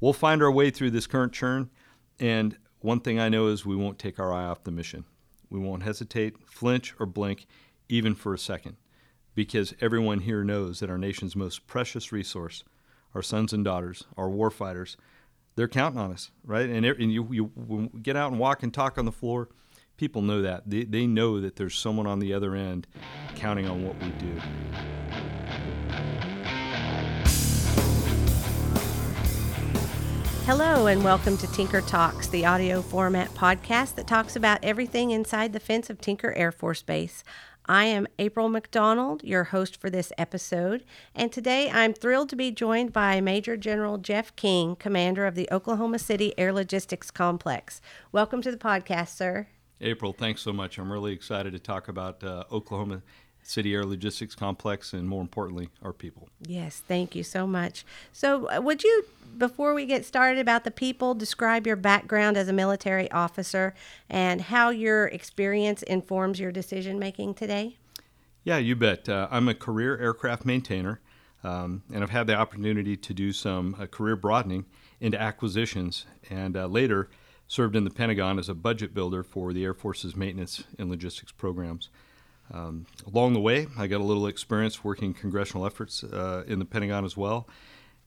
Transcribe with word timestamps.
we'll 0.00 0.12
find 0.12 0.42
our 0.42 0.50
way 0.50 0.70
through 0.70 0.90
this 0.90 1.06
current 1.06 1.32
churn. 1.32 1.70
And 2.18 2.56
one 2.80 3.00
thing 3.00 3.18
I 3.18 3.28
know 3.28 3.48
is 3.48 3.64
we 3.64 3.76
won't 3.76 3.98
take 3.98 4.18
our 4.18 4.32
eye 4.32 4.44
off 4.44 4.64
the 4.64 4.70
mission. 4.70 5.04
We 5.48 5.58
won't 5.58 5.82
hesitate, 5.82 6.36
flinch, 6.46 6.94
or 6.98 7.06
blink 7.06 7.46
even 7.88 8.14
for 8.14 8.32
a 8.32 8.38
second, 8.38 8.76
because 9.34 9.74
everyone 9.80 10.20
here 10.20 10.44
knows 10.44 10.80
that 10.80 10.90
our 10.90 10.98
nation's 10.98 11.34
most 11.34 11.66
precious 11.66 12.12
resource, 12.12 12.62
our 13.14 13.22
sons 13.22 13.52
and 13.52 13.64
daughters, 13.64 14.04
our 14.16 14.28
warfighters, 14.28 14.96
they're 15.56 15.66
counting 15.66 15.98
on 15.98 16.12
us, 16.12 16.30
right? 16.44 16.70
And, 16.70 16.86
and 16.86 17.12
you, 17.12 17.26
you 17.30 17.90
get 18.00 18.16
out 18.16 18.30
and 18.30 18.40
walk 18.40 18.62
and 18.62 18.72
talk 18.72 18.96
on 18.96 19.04
the 19.04 19.12
floor, 19.12 19.48
people 19.96 20.22
know 20.22 20.40
that. 20.40 20.62
They, 20.70 20.84
they 20.84 21.06
know 21.06 21.40
that 21.40 21.56
there's 21.56 21.76
someone 21.76 22.06
on 22.06 22.20
the 22.20 22.32
other 22.32 22.54
end 22.54 22.86
counting 23.34 23.66
on 23.66 23.84
what 23.84 24.00
we 24.00 24.10
do. 24.10 24.40
Hello, 30.50 30.88
and 30.88 31.04
welcome 31.04 31.36
to 31.36 31.46
Tinker 31.52 31.80
Talks, 31.80 32.26
the 32.26 32.44
audio 32.44 32.82
format 32.82 33.32
podcast 33.34 33.94
that 33.94 34.08
talks 34.08 34.34
about 34.34 34.58
everything 34.64 35.12
inside 35.12 35.52
the 35.52 35.60
fence 35.60 35.88
of 35.88 36.00
Tinker 36.00 36.32
Air 36.32 36.50
Force 36.50 36.82
Base. 36.82 37.22
I 37.66 37.84
am 37.84 38.08
April 38.18 38.48
McDonald, 38.48 39.22
your 39.22 39.44
host 39.44 39.80
for 39.80 39.90
this 39.90 40.12
episode, 40.18 40.84
and 41.14 41.30
today 41.30 41.70
I'm 41.70 41.94
thrilled 41.94 42.30
to 42.30 42.36
be 42.36 42.50
joined 42.50 42.92
by 42.92 43.20
Major 43.20 43.56
General 43.56 43.96
Jeff 43.96 44.34
King, 44.34 44.74
commander 44.74 45.24
of 45.24 45.36
the 45.36 45.48
Oklahoma 45.52 46.00
City 46.00 46.36
Air 46.36 46.52
Logistics 46.52 47.12
Complex. 47.12 47.80
Welcome 48.10 48.42
to 48.42 48.50
the 48.50 48.56
podcast, 48.56 49.10
sir. 49.10 49.46
April, 49.80 50.12
thanks 50.12 50.42
so 50.42 50.52
much. 50.52 50.78
I'm 50.78 50.90
really 50.90 51.12
excited 51.12 51.52
to 51.52 51.60
talk 51.60 51.86
about 51.86 52.24
uh, 52.24 52.42
Oklahoma 52.50 53.02
City 53.50 53.74
Air 53.74 53.84
Logistics 53.84 54.36
Complex 54.36 54.92
and, 54.92 55.08
more 55.08 55.20
importantly, 55.20 55.70
our 55.82 55.92
people. 55.92 56.28
Yes, 56.46 56.82
thank 56.86 57.16
you 57.16 57.24
so 57.24 57.48
much. 57.48 57.84
So, 58.12 58.48
uh, 58.48 58.60
would 58.60 58.84
you, 58.84 59.04
before 59.36 59.74
we 59.74 59.86
get 59.86 60.04
started 60.04 60.38
about 60.38 60.62
the 60.62 60.70
people, 60.70 61.14
describe 61.14 61.66
your 61.66 61.74
background 61.74 62.36
as 62.36 62.48
a 62.48 62.52
military 62.52 63.10
officer 63.10 63.74
and 64.08 64.40
how 64.40 64.70
your 64.70 65.06
experience 65.08 65.82
informs 65.82 66.38
your 66.38 66.52
decision 66.52 67.00
making 67.00 67.34
today? 67.34 67.76
Yeah, 68.44 68.58
you 68.58 68.76
bet. 68.76 69.08
Uh, 69.08 69.26
I'm 69.32 69.48
a 69.48 69.54
career 69.54 69.98
aircraft 69.98 70.46
maintainer, 70.46 71.00
um, 71.42 71.82
and 71.92 72.04
I've 72.04 72.10
had 72.10 72.28
the 72.28 72.36
opportunity 72.36 72.96
to 72.96 73.12
do 73.12 73.32
some 73.32 73.76
uh, 73.80 73.86
career 73.86 74.14
broadening 74.14 74.64
into 75.00 75.20
acquisitions, 75.20 76.06
and 76.30 76.56
uh, 76.56 76.66
later 76.66 77.08
served 77.48 77.74
in 77.74 77.82
the 77.82 77.90
Pentagon 77.90 78.38
as 78.38 78.48
a 78.48 78.54
budget 78.54 78.94
builder 78.94 79.24
for 79.24 79.52
the 79.52 79.64
Air 79.64 79.74
Force's 79.74 80.14
maintenance 80.14 80.62
and 80.78 80.88
logistics 80.88 81.32
programs. 81.32 81.88
Um, 82.52 82.86
along 83.06 83.34
the 83.34 83.40
way, 83.40 83.68
I 83.78 83.86
got 83.86 84.00
a 84.00 84.04
little 84.04 84.26
experience 84.26 84.82
working 84.82 85.14
congressional 85.14 85.66
efforts 85.66 86.02
uh, 86.02 86.44
in 86.46 86.58
the 86.58 86.64
Pentagon 86.64 87.04
as 87.04 87.16
well. 87.16 87.48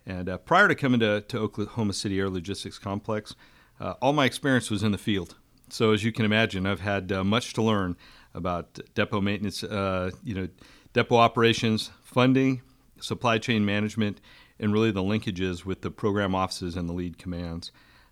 And 0.06 0.28
uh, 0.28 0.38
prior 0.38 0.68
to 0.68 0.76
coming 0.76 1.00
to, 1.00 1.22
to, 1.22 1.40
Oklahoma 1.40 1.94
City 1.94 2.20
Air 2.20 2.30
Logistics 2.30 2.78
Complex, 2.78 3.36
uh, 3.80 3.94
all 4.02 4.12
my 4.12 4.26
experience 4.26 4.70
was 4.70 4.84
in 4.84 4.92
the 4.92 4.98
field. 4.98 5.36
So 5.70 5.92
as 5.92 6.04
you 6.04 6.12
can 6.12 6.26
imagine, 6.26 6.66
I've 6.66 6.82
had 6.82 7.12
uh, 7.12 7.24
much 7.24 7.54
to 7.54 7.62
learn 7.62 7.96
about 8.34 8.80
depot 8.96 9.22
maintenance, 9.22 9.64
uh, 9.64 10.12
you 10.24 10.36
know, 10.36 10.50
depot 10.92 11.16
operations, 11.16 11.92
funding, 12.04 12.62
supply 13.00 13.38
chain 13.38 13.66
management, 13.66 14.20
and 14.60 14.74
really 14.74 14.92
the 14.92 15.02
linkages 15.02 15.66
with 15.66 15.82
the 15.82 15.92
program 15.92 16.36
offices 16.36 16.76
and 16.76 16.88
the 16.88 16.94
lead 16.94 17.18
commands. 17.18 17.72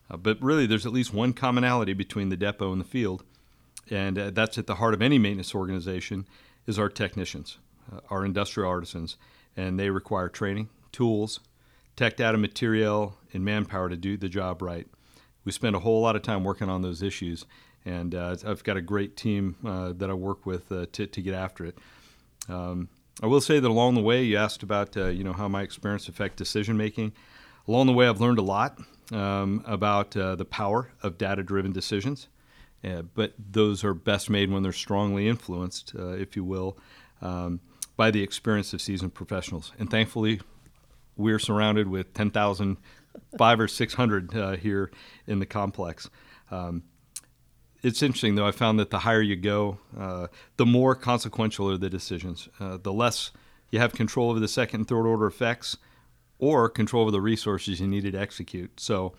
Uh, 0.09 0.17
but 0.17 0.41
really, 0.41 0.65
there's 0.65 0.85
at 0.85 0.93
least 0.93 1.13
one 1.13 1.33
commonality 1.33 1.93
between 1.93 2.29
the 2.29 2.37
depot 2.37 2.71
and 2.71 2.81
the 2.81 2.85
field, 2.85 3.23
and 3.89 4.17
uh, 4.17 4.29
that's 4.31 4.57
at 4.57 4.67
the 4.67 4.75
heart 4.75 4.93
of 4.93 5.01
any 5.01 5.17
maintenance 5.17 5.55
organization 5.55 6.27
is 6.67 6.77
our 6.77 6.89
technicians, 6.89 7.57
uh, 7.91 7.99
our 8.09 8.23
industrial 8.25 8.69
artisans, 8.69 9.17
and 9.57 9.79
they 9.79 9.89
require 9.89 10.29
training, 10.29 10.69
tools, 10.91 11.39
tech 11.95 12.17
data 12.17 12.37
material, 12.37 13.17
and 13.33 13.43
manpower 13.43 13.89
to 13.89 13.97
do 13.97 14.17
the 14.17 14.29
job 14.29 14.61
right. 14.61 14.87
We 15.43 15.51
spend 15.51 15.75
a 15.75 15.79
whole 15.79 16.01
lot 16.01 16.15
of 16.15 16.21
time 16.21 16.43
working 16.43 16.69
on 16.69 16.81
those 16.81 17.01
issues, 17.01 17.45
and 17.83 18.13
uh, 18.13 18.35
I've 18.45 18.63
got 18.63 18.77
a 18.77 18.81
great 18.81 19.17
team 19.17 19.55
uh, 19.65 19.93
that 19.93 20.09
I 20.09 20.13
work 20.13 20.45
with 20.45 20.71
uh, 20.71 20.85
to, 20.93 21.07
to 21.07 21.21
get 21.21 21.33
after 21.33 21.65
it. 21.65 21.77
Um, 22.47 22.89
I 23.21 23.27
will 23.27 23.41
say 23.41 23.59
that 23.59 23.67
along 23.67 23.95
the 23.95 24.01
way, 24.01 24.23
you 24.23 24.37
asked 24.37 24.63
about 24.63 24.95
uh, 24.95 25.07
you 25.07 25.23
know 25.23 25.33
how 25.33 25.47
my 25.47 25.63
experience 25.63 26.07
affect 26.07 26.37
decision 26.37 26.77
making. 26.77 27.13
Along 27.67 27.87
the 27.87 27.93
way, 27.93 28.07
I've 28.07 28.21
learned 28.21 28.39
a 28.39 28.43
lot 28.43 28.79
um, 29.11 29.63
about 29.65 30.11
the 30.11 30.45
power 30.49 30.91
of 31.03 31.17
data-driven 31.17 31.71
decisions. 31.71 32.27
But 32.81 33.33
those 33.37 33.83
are 33.83 33.93
best 33.93 34.29
made 34.29 34.51
when 34.51 34.63
they're 34.63 34.71
strongly 34.71 35.27
influenced, 35.27 35.93
uh, 35.97 36.09
if 36.09 36.35
you 36.35 36.43
will, 36.43 36.77
um, 37.21 37.59
by 37.95 38.11
the 38.11 38.23
experience 38.23 38.73
of 38.73 38.81
seasoned 38.81 39.13
professionals. 39.13 39.71
And 39.77 39.89
thankfully, 39.89 40.41
we're 41.15 41.39
surrounded 41.39 41.87
with 41.87 42.13
10,000, 42.13 42.77
five 43.37 43.59
or 43.59 43.67
600 43.67 44.35
uh, 44.35 44.55
here 44.57 44.91
in 45.27 45.39
the 45.39 45.45
complex. 45.45 46.09
Um, 46.49 46.83
it's 47.83 48.03
interesting, 48.03 48.35
though, 48.35 48.45
I 48.45 48.51
found 48.51 48.79
that 48.79 48.91
the 48.91 48.99
higher 48.99 49.21
you 49.21 49.35
go, 49.35 49.79
uh, 49.97 50.27
the 50.57 50.65
more 50.65 50.95
consequential 50.95 51.69
are 51.71 51.77
the 51.77 51.89
decisions. 51.89 52.47
Uh, 52.59 52.77
the 52.77 52.93
less 52.93 53.31
you 53.71 53.79
have 53.79 53.93
control 53.93 54.29
over 54.29 54.39
the 54.39 54.47
second 54.47 54.81
and 54.81 54.87
third 54.87 55.07
order 55.07 55.25
effects 55.25 55.77
or 56.37 56.69
control 56.69 57.03
over 57.03 57.11
the 57.11 57.21
resources 57.21 57.79
you 57.79 57.87
need 57.87 58.11
to 58.11 58.17
execute. 58.17 58.79
So, 58.79 59.13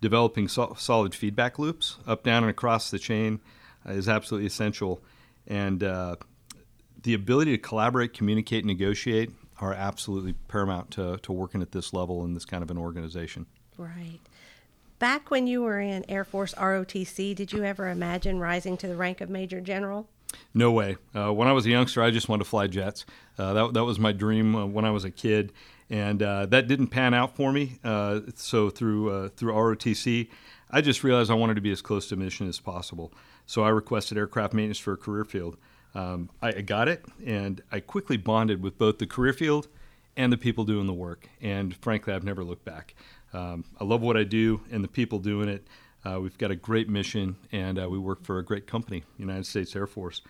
developing 0.00 0.48
so- 0.48 0.74
solid 0.78 1.14
feedback 1.14 1.58
loops 1.58 1.98
up, 2.06 2.22
down, 2.22 2.42
and 2.42 2.50
across 2.50 2.90
the 2.90 2.98
chain 2.98 3.40
uh, 3.86 3.92
is 3.92 4.08
absolutely 4.08 4.46
essential. 4.46 5.02
And 5.46 5.82
uh, 5.82 6.16
the 7.02 7.14
ability 7.14 7.52
to 7.52 7.58
collaborate, 7.58 8.12
communicate, 8.12 8.64
negotiate 8.64 9.30
are 9.60 9.72
absolutely 9.72 10.34
paramount 10.46 10.90
to, 10.92 11.18
to 11.18 11.32
working 11.32 11.62
at 11.62 11.72
this 11.72 11.92
level 11.92 12.24
in 12.24 12.34
this 12.34 12.44
kind 12.44 12.62
of 12.62 12.70
an 12.70 12.78
organization. 12.78 13.46
Right. 13.76 14.20
Back 14.98 15.30
when 15.30 15.46
you 15.46 15.62
were 15.62 15.80
in 15.80 16.04
Air 16.08 16.24
Force 16.24 16.54
ROTC, 16.54 17.34
did 17.34 17.52
you 17.52 17.64
ever 17.64 17.88
imagine 17.88 18.40
rising 18.40 18.76
to 18.78 18.88
the 18.88 18.96
rank 18.96 19.20
of 19.20 19.30
Major 19.30 19.60
General? 19.60 20.08
No 20.52 20.72
way. 20.72 20.96
Uh, 21.14 21.32
when 21.32 21.48
I 21.48 21.52
was 21.52 21.66
a 21.66 21.70
youngster, 21.70 22.02
I 22.02 22.10
just 22.10 22.28
wanted 22.28 22.44
to 22.44 22.50
fly 22.50 22.66
jets. 22.66 23.06
Uh, 23.38 23.52
that, 23.54 23.74
that 23.74 23.84
was 23.84 23.98
my 23.98 24.12
dream 24.12 24.54
uh, 24.54 24.66
when 24.66 24.84
I 24.84 24.90
was 24.90 25.04
a 25.04 25.10
kid 25.10 25.52
and 25.90 26.22
uh, 26.22 26.46
that 26.46 26.68
didn't 26.68 26.88
pan 26.88 27.14
out 27.14 27.36
for 27.36 27.52
me. 27.52 27.78
Uh, 27.82 28.20
so 28.34 28.70
through 28.70 29.10
uh, 29.10 29.28
through 29.30 29.52
ROTC, 29.52 30.28
I 30.70 30.80
just 30.80 31.02
realized 31.02 31.30
I 31.30 31.34
wanted 31.34 31.54
to 31.54 31.60
be 31.60 31.70
as 31.70 31.82
close 31.82 32.08
to 32.08 32.16
mission 32.16 32.48
as 32.48 32.60
possible. 32.60 33.12
So 33.46 33.62
I 33.62 33.70
requested 33.70 34.18
aircraft 34.18 34.52
maintenance 34.52 34.78
for 34.78 34.92
a 34.92 34.96
career 34.96 35.24
field. 35.24 35.56
Um, 35.94 36.28
I, 36.42 36.48
I, 36.48 36.60
got 36.60 36.86
it, 36.86 37.04
and 37.24 37.62
I 37.72 37.80
quickly 37.80 38.18
bonded 38.18 38.62
with 38.62 38.76
both 38.76 38.98
the 38.98 39.06
career 39.06 39.32
field 39.32 39.68
and 40.18 40.30
the 40.30 40.36
people 40.36 40.64
doing 40.64 40.86
the 40.86 40.92
work. 40.92 41.28
And 41.40 41.74
frankly, 41.76 42.12
I've 42.12 42.24
never 42.24 42.44
looked 42.44 42.66
back. 42.66 42.94
Um, 43.32 43.64
I 43.80 43.84
love 43.84 44.02
what 44.02 44.16
I 44.16 44.24
do 44.24 44.60
and 44.70 44.84
the 44.84 44.88
people 44.88 45.18
doing 45.18 45.48
it. 45.48 45.66
Uh, 46.04 46.20
we've 46.20 46.36
got 46.38 46.50
a 46.50 46.56
great 46.56 46.88
mission, 46.88 47.36
and 47.52 47.78
uh, 47.78 47.88
we 47.88 47.98
work 47.98 48.22
for 48.22 48.38
a 48.38 48.44
great 48.44 48.66
company, 48.66 49.04
United 49.16 49.46
States 49.46 49.74
Air 49.74 49.86
Force. 49.86 50.20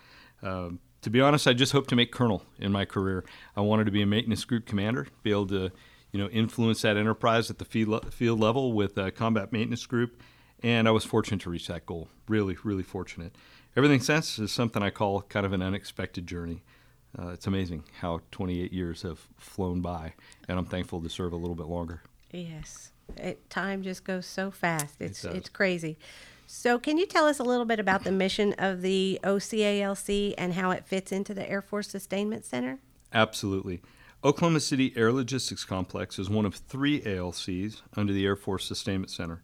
Um, 0.41 0.79
to 1.01 1.09
be 1.09 1.21
honest, 1.21 1.47
I 1.47 1.53
just 1.53 1.71
hoped 1.71 1.89
to 1.89 1.95
make 1.95 2.11
colonel 2.11 2.43
in 2.57 2.71
my 2.71 2.85
career. 2.85 3.23
I 3.55 3.61
wanted 3.61 3.85
to 3.85 3.91
be 3.91 4.01
a 4.01 4.05
maintenance 4.05 4.43
group 4.45 4.65
commander, 4.65 5.07
be 5.23 5.31
able 5.31 5.47
to, 5.47 5.71
you 6.11 6.19
know, 6.19 6.27
influence 6.29 6.81
that 6.81 6.97
enterprise 6.97 7.49
at 7.49 7.57
the 7.57 7.65
field 7.65 8.13
field 8.13 8.39
level 8.39 8.73
with 8.73 8.97
a 8.97 9.11
combat 9.11 9.51
maintenance 9.51 9.85
group, 9.85 10.21
and 10.61 10.87
I 10.87 10.91
was 10.91 11.05
fortunate 11.05 11.41
to 11.41 11.49
reach 11.49 11.67
that 11.67 11.85
goal. 11.85 12.09
Really, 12.27 12.57
really 12.63 12.83
fortunate. 12.83 13.35
Everything 13.75 14.01
since 14.01 14.39
is 14.39 14.51
something 14.51 14.83
I 14.83 14.89
call 14.89 15.21
kind 15.21 15.45
of 15.45 15.53
an 15.53 15.61
unexpected 15.61 16.27
journey. 16.27 16.63
Uh, 17.17 17.29
it's 17.29 17.47
amazing 17.47 17.83
how 18.01 18.21
28 18.31 18.71
years 18.71 19.01
have 19.03 19.19
flown 19.37 19.81
by, 19.81 20.13
and 20.47 20.59
I'm 20.59 20.65
thankful 20.65 21.01
to 21.01 21.09
serve 21.09 21.33
a 21.33 21.37
little 21.37 21.55
bit 21.55 21.67
longer. 21.67 22.03
Yes, 22.31 22.91
it, 23.17 23.49
time 23.49 23.81
just 23.81 24.03
goes 24.03 24.25
so 24.25 24.51
fast. 24.51 24.95
It's 24.99 25.23
it 25.23 25.35
it's 25.35 25.49
crazy. 25.49 25.97
So, 26.51 26.79
can 26.79 26.97
you 26.97 27.05
tell 27.05 27.27
us 27.27 27.37
a 27.37 27.43
little 27.43 27.63
bit 27.63 27.79
about 27.79 28.03
the 28.03 28.11
mission 28.11 28.55
of 28.57 28.81
the 28.81 29.19
OCALC 29.23 30.33
and 30.35 30.55
how 30.55 30.71
it 30.71 30.83
fits 30.83 31.11
into 31.11 31.35
the 31.35 31.47
Air 31.47 31.61
Force 31.61 31.87
Sustainment 31.87 32.43
Center? 32.43 32.79
Absolutely. 33.13 33.81
Oklahoma 34.23 34.59
City 34.59 34.91
Air 34.95 35.13
Logistics 35.13 35.63
Complex 35.63 36.17
is 36.17 36.27
one 36.27 36.47
of 36.47 36.55
three 36.55 37.01
ALCs 37.01 37.83
under 37.95 38.11
the 38.11 38.25
Air 38.25 38.35
Force 38.35 38.65
Sustainment 38.65 39.11
Center, 39.11 39.43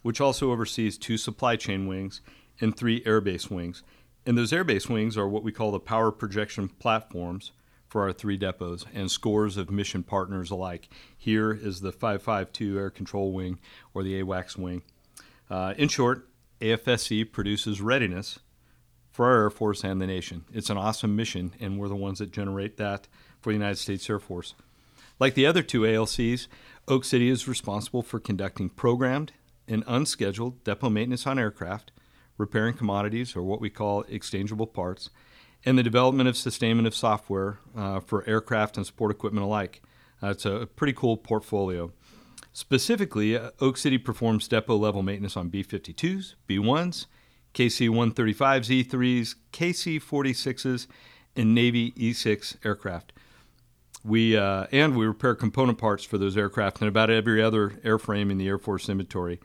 which 0.00 0.18
also 0.18 0.50
oversees 0.50 0.96
two 0.96 1.18
supply 1.18 1.56
chain 1.56 1.86
wings 1.86 2.22
and 2.58 2.74
three 2.74 3.02
airbase 3.02 3.50
wings. 3.50 3.82
And 4.24 4.38
those 4.38 4.50
airbase 4.50 4.88
wings 4.88 5.18
are 5.18 5.28
what 5.28 5.42
we 5.42 5.52
call 5.52 5.72
the 5.72 5.78
power 5.78 6.10
projection 6.10 6.70
platforms 6.70 7.52
for 7.86 8.00
our 8.00 8.14
three 8.14 8.38
depots 8.38 8.86
and 8.94 9.10
scores 9.10 9.58
of 9.58 9.70
mission 9.70 10.02
partners 10.02 10.50
alike. 10.50 10.88
Here 11.18 11.52
is 11.52 11.82
the 11.82 11.92
552 11.92 12.78
Air 12.78 12.88
Control 12.88 13.30
Wing 13.30 13.58
or 13.92 14.02
the 14.02 14.22
AWACS 14.22 14.56
wing. 14.56 14.84
Uh, 15.50 15.74
in 15.76 15.88
short, 15.88 16.26
AFSC 16.60 17.30
produces 17.32 17.80
readiness 17.80 18.38
for 19.10 19.26
our 19.26 19.42
Air 19.42 19.50
Force 19.50 19.84
and 19.84 20.00
the 20.00 20.06
nation. 20.06 20.44
It's 20.52 20.70
an 20.70 20.76
awesome 20.76 21.16
mission, 21.16 21.52
and 21.60 21.78
we're 21.78 21.88
the 21.88 21.96
ones 21.96 22.18
that 22.18 22.32
generate 22.32 22.76
that 22.78 23.08
for 23.40 23.50
the 23.50 23.58
United 23.58 23.76
States 23.76 24.08
Air 24.08 24.18
Force. 24.18 24.54
Like 25.18 25.34
the 25.34 25.46
other 25.46 25.62
two 25.62 25.82
ALCs, 25.82 26.46
Oak 26.88 27.04
City 27.04 27.28
is 27.28 27.48
responsible 27.48 28.02
for 28.02 28.20
conducting 28.20 28.68
programmed 28.68 29.32
and 29.68 29.84
unscheduled 29.86 30.62
depot 30.64 30.90
maintenance 30.90 31.26
on 31.26 31.38
aircraft, 31.38 31.92
repairing 32.38 32.74
commodities 32.74 33.34
or 33.34 33.42
what 33.42 33.60
we 33.60 33.70
call 33.70 34.02
exchangeable 34.08 34.66
parts, 34.66 35.10
and 35.64 35.78
the 35.78 35.82
development 35.82 36.28
of 36.28 36.36
sustainment 36.36 36.86
of 36.86 36.94
software 36.94 37.58
uh, 37.76 38.00
for 38.00 38.26
aircraft 38.28 38.76
and 38.76 38.86
support 38.86 39.10
equipment 39.10 39.44
alike. 39.44 39.82
Uh, 40.22 40.28
it's 40.28 40.46
a 40.46 40.68
pretty 40.76 40.92
cool 40.92 41.16
portfolio. 41.16 41.92
Specifically, 42.56 43.36
uh, 43.36 43.50
Oak 43.60 43.76
City 43.76 43.98
performs 43.98 44.48
depot 44.48 44.78
level 44.78 45.02
maintenance 45.02 45.36
on 45.36 45.50
B 45.50 45.62
52s, 45.62 46.36
B 46.46 46.56
1s, 46.56 47.04
KC 47.52 47.90
135s, 47.90 48.82
E3s, 48.82 49.34
KC 49.52 50.02
46s, 50.02 50.86
and 51.36 51.54
Navy 51.54 51.92
E 51.96 52.14
6 52.14 52.56
aircraft. 52.64 53.12
We, 54.02 54.38
uh, 54.38 54.68
and 54.72 54.96
we 54.96 55.04
repair 55.04 55.34
component 55.34 55.76
parts 55.76 56.02
for 56.02 56.16
those 56.16 56.34
aircraft 56.34 56.80
and 56.80 56.88
about 56.88 57.10
every 57.10 57.42
other 57.42 57.72
airframe 57.84 58.30
in 58.30 58.38
the 58.38 58.48
Air 58.48 58.56
Force 58.56 58.88
inventory. 58.88 59.38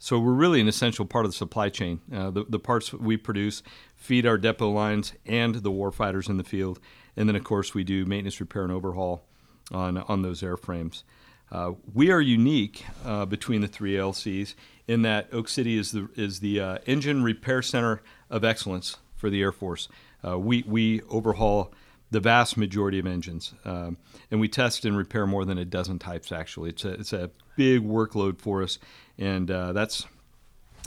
So 0.00 0.18
we're 0.18 0.32
really 0.32 0.60
an 0.60 0.66
essential 0.66 1.06
part 1.06 1.24
of 1.24 1.30
the 1.30 1.36
supply 1.36 1.68
chain. 1.68 2.00
Uh, 2.12 2.30
the, 2.30 2.46
the 2.48 2.58
parts 2.58 2.92
we 2.92 3.16
produce 3.16 3.62
feed 3.94 4.26
our 4.26 4.38
depot 4.38 4.72
lines 4.72 5.12
and 5.24 5.54
the 5.54 5.70
warfighters 5.70 6.28
in 6.28 6.36
the 6.36 6.42
field. 6.42 6.80
And 7.16 7.28
then, 7.28 7.36
of 7.36 7.44
course, 7.44 7.74
we 7.74 7.84
do 7.84 8.04
maintenance, 8.06 8.40
repair, 8.40 8.64
and 8.64 8.72
overhaul 8.72 9.24
on, 9.70 9.98
on 9.98 10.22
those 10.22 10.42
airframes. 10.42 11.04
Uh, 11.50 11.72
we 11.94 12.10
are 12.10 12.20
unique 12.20 12.84
uh, 13.04 13.24
between 13.24 13.60
the 13.60 13.68
three 13.68 13.94
ALCs 13.94 14.54
in 14.88 15.02
that 15.02 15.28
Oak 15.32 15.48
City 15.48 15.78
is 15.78 15.92
the, 15.92 16.08
is 16.16 16.40
the 16.40 16.60
uh, 16.60 16.78
engine 16.86 17.22
repair 17.22 17.62
center 17.62 18.02
of 18.30 18.44
excellence 18.44 18.96
for 19.14 19.30
the 19.30 19.40
Air 19.40 19.52
Force. 19.52 19.88
Uh, 20.26 20.38
we, 20.38 20.64
we 20.66 21.02
overhaul 21.02 21.72
the 22.10 22.20
vast 22.20 22.56
majority 22.56 22.98
of 22.98 23.06
engines, 23.06 23.54
um, 23.64 23.96
and 24.30 24.40
we 24.40 24.48
test 24.48 24.84
and 24.84 24.96
repair 24.96 25.26
more 25.26 25.44
than 25.44 25.58
a 25.58 25.64
dozen 25.64 25.98
types, 25.98 26.32
actually. 26.32 26.70
It's 26.70 26.84
a, 26.84 26.92
it's 26.92 27.12
a 27.12 27.30
big 27.56 27.82
workload 27.82 28.38
for 28.38 28.62
us, 28.62 28.78
and 29.18 29.50
uh, 29.50 29.72
that's 29.72 30.06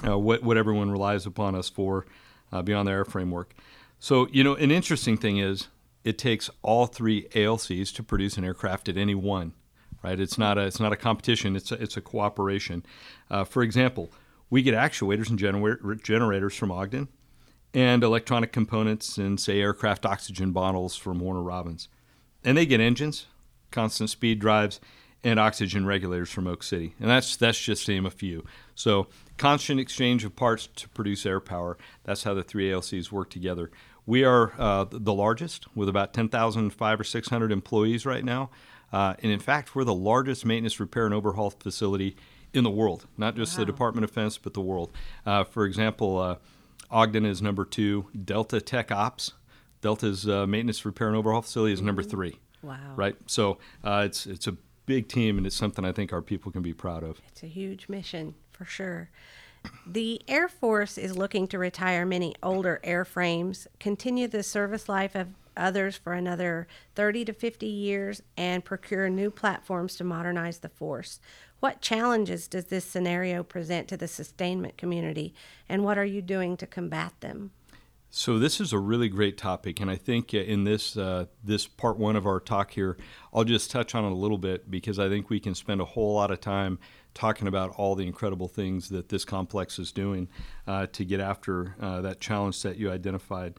what, 0.03 0.43
what 0.43 0.57
everyone 0.57 0.91
relies 0.91 1.25
upon 1.25 1.55
us 1.55 1.69
for 1.69 2.05
beyond 2.63 2.87
the 2.87 2.91
airframe 2.91 3.31
work. 3.31 3.53
So, 3.99 4.27
you 4.31 4.45
know, 4.45 4.55
an 4.55 4.71
interesting 4.71 5.17
thing 5.17 5.37
is 5.37 5.67
it 6.05 6.17
takes 6.17 6.49
all 6.61 6.85
three 6.85 7.27
ALCs 7.29 7.93
to 7.95 8.03
produce 8.03 8.37
an 8.37 8.45
aircraft 8.45 8.87
at 8.87 8.95
any 8.95 9.15
one 9.15 9.53
right? 10.03 10.19
It's 10.19 10.37
not 10.37 10.57
a 10.57 10.61
it's 10.61 10.79
not 10.79 10.93
a 10.93 10.97
competition. 10.97 11.55
It's 11.55 11.71
a, 11.71 11.81
it's 11.81 11.97
a 11.97 12.01
cooperation. 12.01 12.85
Uh, 13.29 13.43
for 13.43 13.63
example, 13.63 14.11
we 14.49 14.61
get 14.61 14.73
actuators 14.73 15.29
and 15.29 15.39
gener- 15.39 16.01
generators 16.03 16.55
from 16.55 16.71
Ogden, 16.71 17.07
and 17.73 18.03
electronic 18.03 18.51
components 18.51 19.17
and 19.17 19.39
say 19.39 19.59
aircraft 19.59 20.05
oxygen 20.05 20.51
bottles 20.51 20.95
from 20.95 21.19
Warner 21.19 21.43
Robins, 21.43 21.87
and 22.43 22.57
they 22.57 22.65
get 22.65 22.79
engines, 22.79 23.27
constant 23.71 24.09
speed 24.09 24.39
drives, 24.39 24.79
and 25.23 25.39
oxygen 25.39 25.85
regulators 25.85 26.29
from 26.29 26.47
Oak 26.47 26.63
City, 26.63 26.95
and 26.99 27.09
that's 27.09 27.35
that's 27.35 27.59
just 27.59 27.85
to 27.85 27.91
name 27.91 28.05
a 28.05 28.11
few. 28.11 28.45
So 28.75 29.07
constant 29.37 29.79
exchange 29.79 30.23
of 30.23 30.35
parts 30.35 30.67
to 30.77 30.89
produce 30.89 31.25
air 31.25 31.39
power. 31.39 31.77
That's 32.03 32.23
how 32.23 32.33
the 32.33 32.43
three 32.43 32.69
ALCs 32.69 33.11
work 33.11 33.29
together. 33.29 33.69
We 34.05 34.23
are 34.23 34.53
uh, 34.57 34.85
the 34.89 35.13
largest 35.13 35.67
with 35.75 35.87
about 35.87 36.13
10,005 36.13 36.99
or 36.99 37.03
600 37.03 37.51
employees 37.51 38.07
right 38.07 38.25
now. 38.25 38.49
Uh, 38.91 39.13
and 39.21 39.31
in 39.31 39.39
fact, 39.39 39.75
we're 39.75 39.83
the 39.83 39.93
largest 39.93 40.45
maintenance, 40.45 40.79
repair, 40.79 41.05
and 41.05 41.13
overhaul 41.13 41.49
facility 41.49 42.15
in 42.53 42.63
the 42.63 42.69
world, 42.69 43.05
not 43.17 43.35
just 43.35 43.53
wow. 43.53 43.59
the 43.59 43.65
Department 43.65 44.03
of 44.03 44.09
Defense, 44.09 44.37
but 44.37 44.53
the 44.53 44.61
world. 44.61 44.91
Uh, 45.25 45.43
for 45.43 45.65
example, 45.65 46.17
uh, 46.17 46.35
Ogden 46.89 47.25
is 47.25 47.41
number 47.41 47.65
two, 47.65 48.07
Delta 48.25 48.59
Tech 48.59 48.91
Ops, 48.91 49.33
Delta's 49.81 50.27
uh, 50.27 50.47
maintenance, 50.47 50.83
repair, 50.85 51.07
and 51.07 51.15
overhaul 51.15 51.41
facility 51.41 51.73
is 51.73 51.81
number 51.81 52.03
three. 52.03 52.39
Wow. 52.61 52.77
Right? 52.95 53.15
So 53.27 53.59
uh, 53.83 54.03
it's, 54.05 54.25
it's 54.25 54.47
a 54.47 54.57
big 54.85 55.07
team, 55.07 55.37
and 55.37 55.45
it's 55.45 55.55
something 55.55 55.85
I 55.85 55.91
think 55.91 56.11
our 56.11 56.21
people 56.21 56.51
can 56.51 56.61
be 56.61 56.73
proud 56.73 57.03
of. 57.03 57.21
It's 57.27 57.43
a 57.43 57.47
huge 57.47 57.87
mission, 57.87 58.33
for 58.51 58.65
sure. 58.65 59.09
The 59.85 60.21
Air 60.27 60.47
Force 60.47 60.97
is 60.97 61.17
looking 61.17 61.47
to 61.49 61.59
retire 61.59 62.05
many 62.05 62.33
older 62.41 62.79
airframes, 62.83 63.67
continue 63.79 64.27
the 64.27 64.41
service 64.41 64.89
life 64.89 65.15
of 65.15 65.27
others 65.59 65.95
for 65.95 66.13
another 66.13 66.67
30 66.95 67.25
to 67.25 67.33
50 67.33 67.65
years, 67.65 68.21
and 68.37 68.65
procure 68.65 69.09
new 69.09 69.29
platforms 69.29 69.95
to 69.97 70.03
modernize 70.03 70.59
the 70.59 70.69
force. 70.69 71.19
What 71.59 71.81
challenges 71.81 72.47
does 72.47 72.65
this 72.65 72.85
scenario 72.85 73.43
present 73.43 73.87
to 73.89 73.97
the 73.97 74.07
sustainment 74.07 74.77
community, 74.77 75.33
and 75.67 75.83
what 75.83 75.97
are 75.97 76.05
you 76.05 76.21
doing 76.21 76.55
to 76.57 76.65
combat 76.65 77.13
them? 77.19 77.51
So 78.11 78.39
this 78.39 78.59
is 78.59 78.73
a 78.73 78.79
really 78.79 79.07
great 79.07 79.37
topic, 79.37 79.79
and 79.79 79.91
I 79.91 79.95
think 79.95 80.33
uh, 80.33 80.37
in 80.37 80.63
this 80.63 80.97
uh, 80.97 81.25
this 81.43 81.67
part 81.67 81.99
one 81.99 82.15
of 82.15 82.25
our 82.25 82.39
talk 82.39 82.71
here, 82.71 82.97
I'll 83.31 83.43
just 83.43 83.69
touch 83.69 83.93
on 83.93 84.03
it 84.03 84.11
a 84.11 84.15
little 84.15 84.39
bit 84.39 84.71
because 84.71 84.97
I 84.97 85.09
think 85.09 85.29
we 85.29 85.39
can 85.39 85.53
spend 85.53 85.79
a 85.79 85.85
whole 85.85 86.15
lot 86.15 86.31
of 86.31 86.41
time 86.41 86.79
talking 87.13 87.47
about 87.47 87.69
all 87.71 87.93
the 87.93 88.07
incredible 88.07 88.47
things 88.47 88.89
that 88.89 89.09
this 89.09 89.25
complex 89.25 89.77
is 89.77 89.91
doing 89.91 90.27
uh, 90.65 90.87
to 90.87 91.05
get 91.05 91.19
after 91.19 91.75
uh, 91.79 92.01
that 92.01 92.19
challenge 92.19 92.63
that 92.63 92.77
you 92.77 92.89
identified 92.91 93.55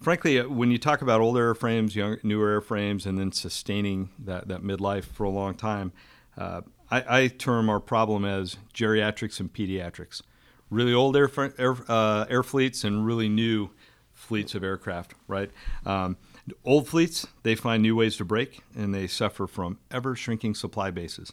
frankly, 0.00 0.38
uh, 0.38 0.48
when 0.48 0.70
you 0.70 0.78
talk 0.78 1.02
about 1.02 1.20
older 1.20 1.54
airframes, 1.54 1.94
young, 1.94 2.18
newer 2.22 2.60
airframes, 2.60 3.06
and 3.06 3.18
then 3.18 3.32
sustaining 3.32 4.10
that, 4.18 4.48
that 4.48 4.62
midlife 4.62 5.04
for 5.04 5.24
a 5.24 5.30
long 5.30 5.54
time, 5.54 5.92
uh, 6.36 6.62
I, 6.90 7.22
I, 7.22 7.28
term 7.28 7.68
our 7.70 7.80
problem 7.80 8.24
as 8.24 8.56
geriatrics 8.74 9.40
and 9.40 9.52
pediatrics. 9.52 10.22
Really 10.70 10.94
old 10.94 11.16
air, 11.16 11.30
air, 11.58 11.76
uh, 11.88 12.26
air 12.28 12.42
fleets 12.42 12.84
and 12.84 13.04
really 13.04 13.28
new 13.28 13.70
fleets 14.14 14.54
of 14.54 14.62
aircraft, 14.62 15.14
right? 15.28 15.50
Um, 15.84 16.16
old 16.64 16.88
fleets, 16.88 17.26
they 17.42 17.54
find 17.54 17.82
new 17.82 17.96
ways 17.96 18.16
to 18.16 18.24
break 18.24 18.60
and 18.76 18.94
they 18.94 19.06
suffer 19.06 19.46
from 19.46 19.78
ever 19.90 20.14
shrinking 20.14 20.54
supply 20.54 20.90
bases. 20.90 21.32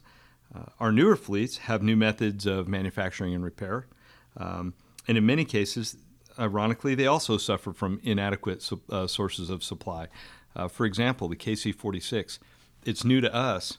Uh, 0.53 0.65
our 0.79 0.91
newer 0.91 1.15
fleets 1.15 1.57
have 1.57 1.83
new 1.83 1.95
methods 1.95 2.45
of 2.45 2.67
manufacturing 2.67 3.33
and 3.33 3.43
repair. 3.43 3.87
Um, 4.37 4.73
and 5.07 5.17
in 5.17 5.25
many 5.25 5.45
cases, 5.45 5.97
ironically, 6.39 6.95
they 6.95 7.07
also 7.07 7.37
suffer 7.37 7.73
from 7.73 7.99
inadequate 8.03 8.67
uh, 8.89 9.07
sources 9.07 9.49
of 9.49 9.63
supply. 9.63 10.07
Uh, 10.55 10.67
for 10.67 10.85
example, 10.85 11.27
the 11.27 11.35
KC 11.35 11.73
46, 11.73 12.39
it's 12.85 13.03
new 13.03 13.21
to 13.21 13.33
us, 13.33 13.77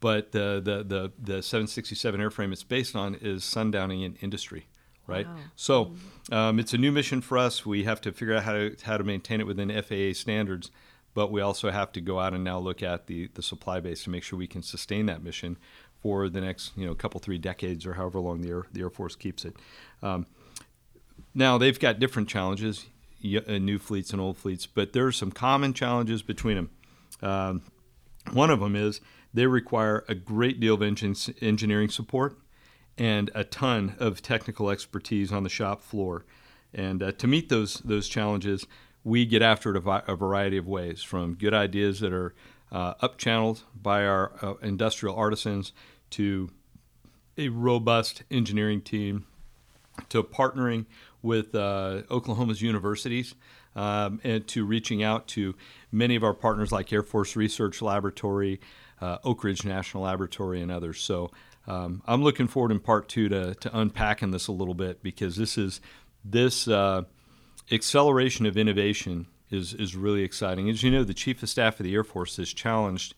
but 0.00 0.32
the, 0.32 0.60
the, 0.62 0.84
the, 0.84 1.12
the 1.18 1.42
767 1.42 2.20
airframe 2.20 2.52
it's 2.52 2.62
based 2.62 2.94
on 2.94 3.14
is 3.16 3.42
sundowning 3.42 4.04
in 4.04 4.16
industry. 4.20 4.66
Right, 5.06 5.26
wow. 5.26 5.36
so 5.54 5.94
um, 6.32 6.58
it's 6.58 6.72
a 6.72 6.78
new 6.78 6.90
mission 6.90 7.20
for 7.20 7.36
us. 7.36 7.66
We 7.66 7.84
have 7.84 8.00
to 8.00 8.12
figure 8.12 8.36
out 8.36 8.44
how 8.44 8.52
to 8.54 8.74
how 8.84 8.96
to 8.96 9.04
maintain 9.04 9.38
it 9.38 9.46
within 9.46 9.68
FAA 9.82 10.14
standards, 10.18 10.70
but 11.12 11.30
we 11.30 11.42
also 11.42 11.70
have 11.70 11.92
to 11.92 12.00
go 12.00 12.20
out 12.20 12.32
and 12.32 12.42
now 12.42 12.58
look 12.58 12.82
at 12.82 13.06
the, 13.06 13.28
the 13.34 13.42
supply 13.42 13.80
base 13.80 14.02
to 14.04 14.10
make 14.10 14.22
sure 14.22 14.38
we 14.38 14.46
can 14.46 14.62
sustain 14.62 15.04
that 15.04 15.22
mission 15.22 15.58
for 16.04 16.28
the 16.28 16.40
next 16.40 16.72
you 16.76 16.86
know 16.86 16.94
couple 16.94 17.18
three 17.20 17.38
decades 17.38 17.86
or 17.86 17.94
however 17.94 18.18
long 18.18 18.40
the 18.40 18.48
Air, 18.48 18.62
the 18.72 18.80
Air 18.80 18.90
Force 18.90 19.16
keeps 19.16 19.44
it. 19.44 19.56
Um, 20.02 20.26
now 21.34 21.58
they've 21.58 21.78
got 21.78 21.98
different 21.98 22.28
challenges, 22.28 22.86
uh, 23.24 23.58
new 23.58 23.78
fleets 23.78 24.12
and 24.12 24.20
old 24.20 24.36
fleets, 24.36 24.66
but 24.66 24.92
there 24.92 25.06
are 25.06 25.12
some 25.12 25.32
common 25.32 25.72
challenges 25.72 26.22
between 26.22 26.56
them. 26.56 26.70
Um, 27.22 27.62
one 28.32 28.50
of 28.50 28.60
them 28.60 28.76
is 28.76 29.00
they 29.32 29.46
require 29.46 30.04
a 30.08 30.14
great 30.14 30.60
deal 30.60 30.74
of 30.74 30.82
engine, 30.82 31.16
engineering 31.40 31.88
support 31.88 32.38
and 32.96 33.30
a 33.34 33.44
ton 33.44 33.96
of 33.98 34.22
technical 34.22 34.70
expertise 34.70 35.32
on 35.32 35.42
the 35.42 35.48
shop 35.48 35.82
floor. 35.82 36.24
And 36.72 37.02
uh, 37.02 37.12
to 37.12 37.26
meet 37.26 37.48
those 37.48 37.74
those 37.84 38.08
challenges, 38.08 38.66
we 39.02 39.26
get 39.26 39.42
after 39.42 39.74
it 39.74 39.84
a, 39.84 40.12
a 40.12 40.16
variety 40.16 40.56
of 40.56 40.66
ways, 40.66 41.02
from 41.02 41.34
good 41.34 41.54
ideas 41.54 42.00
that 42.00 42.12
are 42.12 42.34
uh, 42.72 42.94
up-channeled 43.00 43.62
by 43.80 44.04
our 44.04 44.32
uh, 44.42 44.54
industrial 44.62 45.14
artisans 45.14 45.72
to 46.10 46.50
a 47.36 47.48
robust 47.48 48.22
engineering 48.30 48.80
team 48.80 49.26
to 50.08 50.22
partnering 50.22 50.86
with 51.24 51.54
uh, 51.54 52.02
Oklahoma's 52.10 52.62
universities 52.62 53.34
um, 53.74 54.20
and 54.22 54.46
to 54.48 54.64
reaching 54.64 55.02
out 55.02 55.26
to 55.28 55.54
many 55.90 56.14
of 56.14 56.22
our 56.22 56.34
partners 56.34 56.70
like 56.70 56.92
Air 56.92 57.02
Force 57.02 57.34
Research 57.34 57.82
Laboratory, 57.82 58.60
uh, 59.00 59.18
Oak 59.24 59.42
Ridge 59.42 59.64
National 59.64 60.04
Laboratory, 60.04 60.60
and 60.60 60.70
others. 60.70 61.00
So 61.00 61.30
um, 61.66 62.02
I'm 62.06 62.22
looking 62.22 62.46
forward 62.46 62.70
in 62.70 62.78
part 62.78 63.08
two 63.08 63.28
to, 63.30 63.54
to 63.54 63.76
unpacking 63.76 64.30
this 64.30 64.46
a 64.48 64.52
little 64.52 64.74
bit 64.74 65.02
because 65.02 65.36
this 65.36 65.56
is 65.56 65.80
this 66.24 66.68
uh, 66.68 67.02
acceleration 67.72 68.46
of 68.46 68.56
innovation 68.56 69.26
is, 69.50 69.74
is 69.74 69.96
really 69.96 70.22
exciting. 70.22 70.68
As 70.68 70.82
you 70.82 70.90
know, 70.90 71.04
the 71.04 71.14
Chief 71.14 71.42
of 71.42 71.48
Staff 71.48 71.80
of 71.80 71.84
the 71.84 71.94
Air 71.94 72.04
Force 72.04 72.36
has 72.36 72.52
challenged 72.52 73.14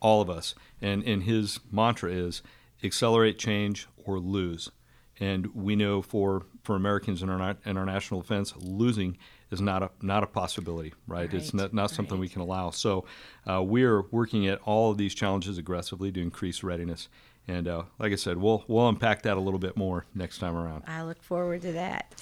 all 0.00 0.20
of 0.20 0.28
us, 0.28 0.54
and, 0.80 1.04
and 1.04 1.22
his 1.22 1.60
mantra 1.70 2.10
is 2.10 2.42
accelerate 2.82 3.38
change 3.38 3.86
or 4.04 4.18
lose. 4.18 4.70
And 5.20 5.54
we 5.54 5.76
know 5.76 6.02
for, 6.02 6.44
for 6.62 6.74
Americans 6.74 7.22
in 7.22 7.28
our, 7.28 7.56
in 7.64 7.76
our 7.76 7.86
national 7.86 8.22
defense, 8.22 8.54
losing 8.56 9.18
is 9.52 9.60
not 9.60 9.82
a 9.82 9.90
not 10.00 10.22
a 10.22 10.26
possibility, 10.26 10.94
right? 11.06 11.20
right. 11.20 11.34
It's 11.34 11.52
not, 11.52 11.74
not 11.74 11.90
something 11.90 12.14
right. 12.14 12.22
we 12.22 12.28
can 12.28 12.40
allow. 12.40 12.70
So 12.70 13.04
uh, 13.48 13.62
we 13.62 13.84
are 13.84 14.02
working 14.10 14.46
at 14.48 14.58
all 14.64 14.90
of 14.90 14.96
these 14.96 15.14
challenges 15.14 15.58
aggressively 15.58 16.10
to 16.12 16.20
increase 16.20 16.62
readiness. 16.62 17.08
And 17.46 17.68
uh, 17.68 17.82
like 17.98 18.12
I 18.12 18.16
said, 18.16 18.38
we'll 18.38 18.64
we'll 18.66 18.88
unpack 18.88 19.22
that 19.22 19.36
a 19.36 19.40
little 19.40 19.58
bit 19.58 19.76
more 19.76 20.06
next 20.14 20.38
time 20.38 20.56
around. 20.56 20.84
I 20.86 21.02
look 21.02 21.22
forward 21.22 21.62
to 21.62 21.72
that. 21.72 22.14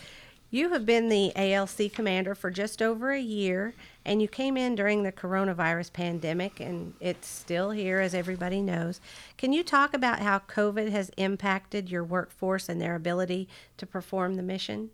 You 0.52 0.70
have 0.70 0.84
been 0.84 1.08
the 1.08 1.32
ALC 1.36 1.92
commander 1.92 2.34
for 2.34 2.50
just 2.50 2.82
over 2.82 3.12
a 3.12 3.20
year, 3.20 3.72
and 4.04 4.20
you 4.20 4.26
came 4.26 4.56
in 4.56 4.74
during 4.74 5.04
the 5.04 5.12
coronavirus 5.12 5.92
pandemic, 5.92 6.58
and 6.58 6.94
it's 6.98 7.28
still 7.28 7.70
here, 7.70 8.00
as 8.00 8.14
everybody 8.14 8.60
knows. 8.60 9.00
Can 9.38 9.52
you 9.52 9.62
talk 9.62 9.94
about 9.94 10.18
how 10.18 10.40
COVID 10.40 10.90
has 10.90 11.12
impacted 11.16 11.88
your 11.88 12.02
workforce 12.02 12.68
and 12.68 12.80
their 12.80 12.96
ability 12.96 13.48
to 13.76 13.86
perform 13.86 14.34
the 14.34 14.42
mission? 14.42 14.90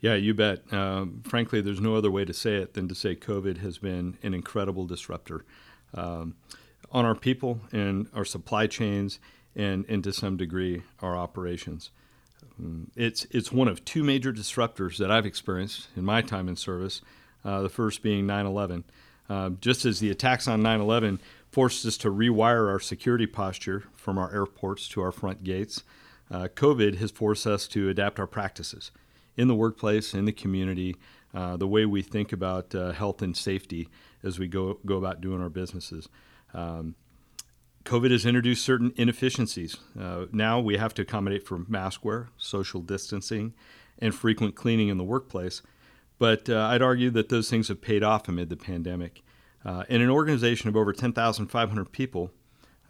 Yeah, 0.00 0.14
you 0.16 0.34
bet. 0.34 0.70
Um, 0.70 1.22
frankly, 1.24 1.62
there's 1.62 1.80
no 1.80 1.94
other 1.94 2.10
way 2.10 2.26
to 2.26 2.34
say 2.34 2.56
it 2.56 2.74
than 2.74 2.88
to 2.88 2.94
say 2.94 3.16
COVID 3.16 3.58
has 3.58 3.78
been 3.78 4.18
an 4.22 4.34
incredible 4.34 4.84
disruptor 4.84 5.46
um, 5.94 6.34
on 6.90 7.06
our 7.06 7.14
people 7.14 7.60
and 7.72 8.06
our 8.12 8.26
supply 8.26 8.66
chains 8.66 9.18
and, 9.56 9.86
and 9.88 10.04
to 10.04 10.12
some 10.12 10.36
degree 10.36 10.82
our 11.00 11.16
operations. 11.16 11.90
Um, 12.58 12.90
it's, 12.96 13.26
it's 13.30 13.52
one 13.52 13.68
of 13.68 13.84
two 13.84 14.04
major 14.04 14.32
disruptors 14.32 14.98
that 14.98 15.10
I've 15.10 15.26
experienced 15.26 15.88
in 15.96 16.04
my 16.04 16.22
time 16.22 16.48
in 16.48 16.56
service, 16.56 17.02
uh, 17.44 17.62
the 17.62 17.68
first 17.68 18.02
being 18.02 18.26
9 18.26 18.46
11. 18.46 18.84
Uh, 19.28 19.50
just 19.60 19.84
as 19.84 20.00
the 20.00 20.10
attacks 20.10 20.46
on 20.48 20.62
9 20.62 20.80
11 20.80 21.20
forced 21.50 21.84
us 21.86 21.96
to 21.98 22.10
rewire 22.10 22.68
our 22.68 22.80
security 22.80 23.26
posture 23.26 23.84
from 23.94 24.18
our 24.18 24.32
airports 24.34 24.88
to 24.88 25.00
our 25.00 25.12
front 25.12 25.44
gates, 25.44 25.82
uh, 26.30 26.48
COVID 26.54 26.96
has 26.96 27.10
forced 27.10 27.46
us 27.46 27.68
to 27.68 27.88
adapt 27.88 28.18
our 28.18 28.26
practices 28.26 28.90
in 29.36 29.48
the 29.48 29.54
workplace, 29.54 30.14
in 30.14 30.24
the 30.24 30.32
community, 30.32 30.96
uh, 31.34 31.56
the 31.56 31.66
way 31.66 31.86
we 31.86 32.02
think 32.02 32.32
about 32.32 32.74
uh, 32.74 32.92
health 32.92 33.22
and 33.22 33.36
safety 33.36 33.88
as 34.22 34.38
we 34.38 34.46
go, 34.46 34.78
go 34.84 34.96
about 34.96 35.20
doing 35.20 35.40
our 35.40 35.48
businesses. 35.48 36.08
Um, 36.54 36.94
COVID 37.84 38.10
has 38.10 38.26
introduced 38.26 38.64
certain 38.64 38.92
inefficiencies. 38.96 39.76
Uh, 39.98 40.26
now 40.32 40.60
we 40.60 40.76
have 40.76 40.94
to 40.94 41.02
accommodate 41.02 41.46
for 41.46 41.58
mask 41.68 42.04
wear, 42.04 42.28
social 42.36 42.80
distancing, 42.80 43.54
and 43.98 44.14
frequent 44.14 44.54
cleaning 44.54 44.88
in 44.88 44.98
the 44.98 45.04
workplace. 45.04 45.62
But 46.18 46.48
uh, 46.48 46.58
I'd 46.70 46.82
argue 46.82 47.10
that 47.10 47.28
those 47.28 47.50
things 47.50 47.68
have 47.68 47.80
paid 47.80 48.02
off 48.02 48.28
amid 48.28 48.48
the 48.48 48.56
pandemic. 48.56 49.22
Uh, 49.64 49.84
in 49.88 50.00
an 50.00 50.10
organization 50.10 50.68
of 50.68 50.76
over 50.76 50.92
10,500 50.92 51.92
people, 51.92 52.30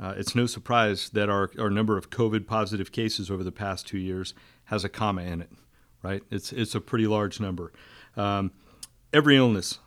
uh, 0.00 0.14
it's 0.16 0.34
no 0.34 0.46
surprise 0.46 1.10
that 1.10 1.28
our, 1.28 1.50
our 1.58 1.70
number 1.70 1.96
of 1.96 2.10
COVID 2.10 2.46
positive 2.46 2.92
cases 2.92 3.30
over 3.30 3.44
the 3.44 3.52
past 3.52 3.86
two 3.86 3.98
years 3.98 4.34
has 4.64 4.84
a 4.84 4.88
comma 4.88 5.22
in 5.22 5.40
it, 5.42 5.50
right? 6.02 6.22
It's, 6.30 6.52
it's 6.52 6.74
a 6.74 6.80
pretty 6.80 7.06
large 7.06 7.40
number. 7.40 7.72
Um, 8.16 8.52
every 9.12 9.36
illness 9.36 9.78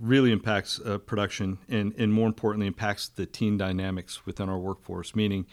really 0.00 0.32
impacts 0.32 0.80
uh, 0.80 0.98
production 0.98 1.58
and, 1.68 1.94
and 1.98 2.12
more 2.12 2.26
importantly 2.26 2.66
impacts 2.66 3.08
the 3.08 3.26
team 3.26 3.56
dynamics 3.56 4.24
within 4.26 4.48
our 4.48 4.58
workforce 4.58 5.14
meaning 5.14 5.46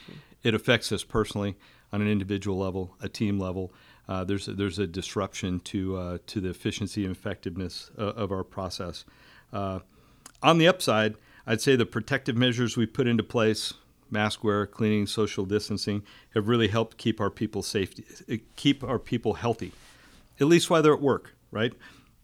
it 0.44 0.54
affects 0.54 0.92
us 0.92 1.04
personally 1.04 1.56
on 1.92 2.02
an 2.02 2.08
individual 2.08 2.58
level 2.58 2.96
a 3.02 3.10
team 3.10 3.40
level. 3.40 3.74
Uh, 4.08 4.24
there's 4.24 4.48
a, 4.48 4.54
there's 4.54 4.80
a 4.80 4.88
disruption 4.88 5.60
to 5.60 5.98
uh, 5.98 6.18
to 6.26 6.42
the 6.42 6.50
efficiency 6.50 7.06
and 7.06 7.16
effectiveness 7.16 7.92
of, 7.98 8.18
of 8.18 8.32
our 8.32 8.44
process. 8.44 9.06
Uh, 9.52 9.80
on 10.42 10.58
the 10.58 10.68
upside 10.68 11.16
I'd 11.46 11.62
say 11.62 11.76
the 11.76 11.86
protective 11.86 12.38
measures 12.38 12.78
we 12.78 12.86
put 12.86 13.08
into 13.08 13.24
place 13.24 13.74
mask 14.12 14.44
wear 14.44 14.66
cleaning 14.66 15.08
social 15.08 15.46
distancing 15.46 16.04
have 16.34 16.48
really 16.48 16.68
helped 16.68 16.98
keep 16.98 17.20
our 17.20 17.30
people 17.30 17.62
safe 17.62 17.94
keep 18.56 18.84
our 18.84 19.00
people 19.00 19.36
healthy 19.36 19.72
at 20.40 20.48
least 20.48 20.70
while 20.70 20.82
they're 20.82 20.94
at 20.94 21.02
work 21.02 21.36
right 21.52 21.74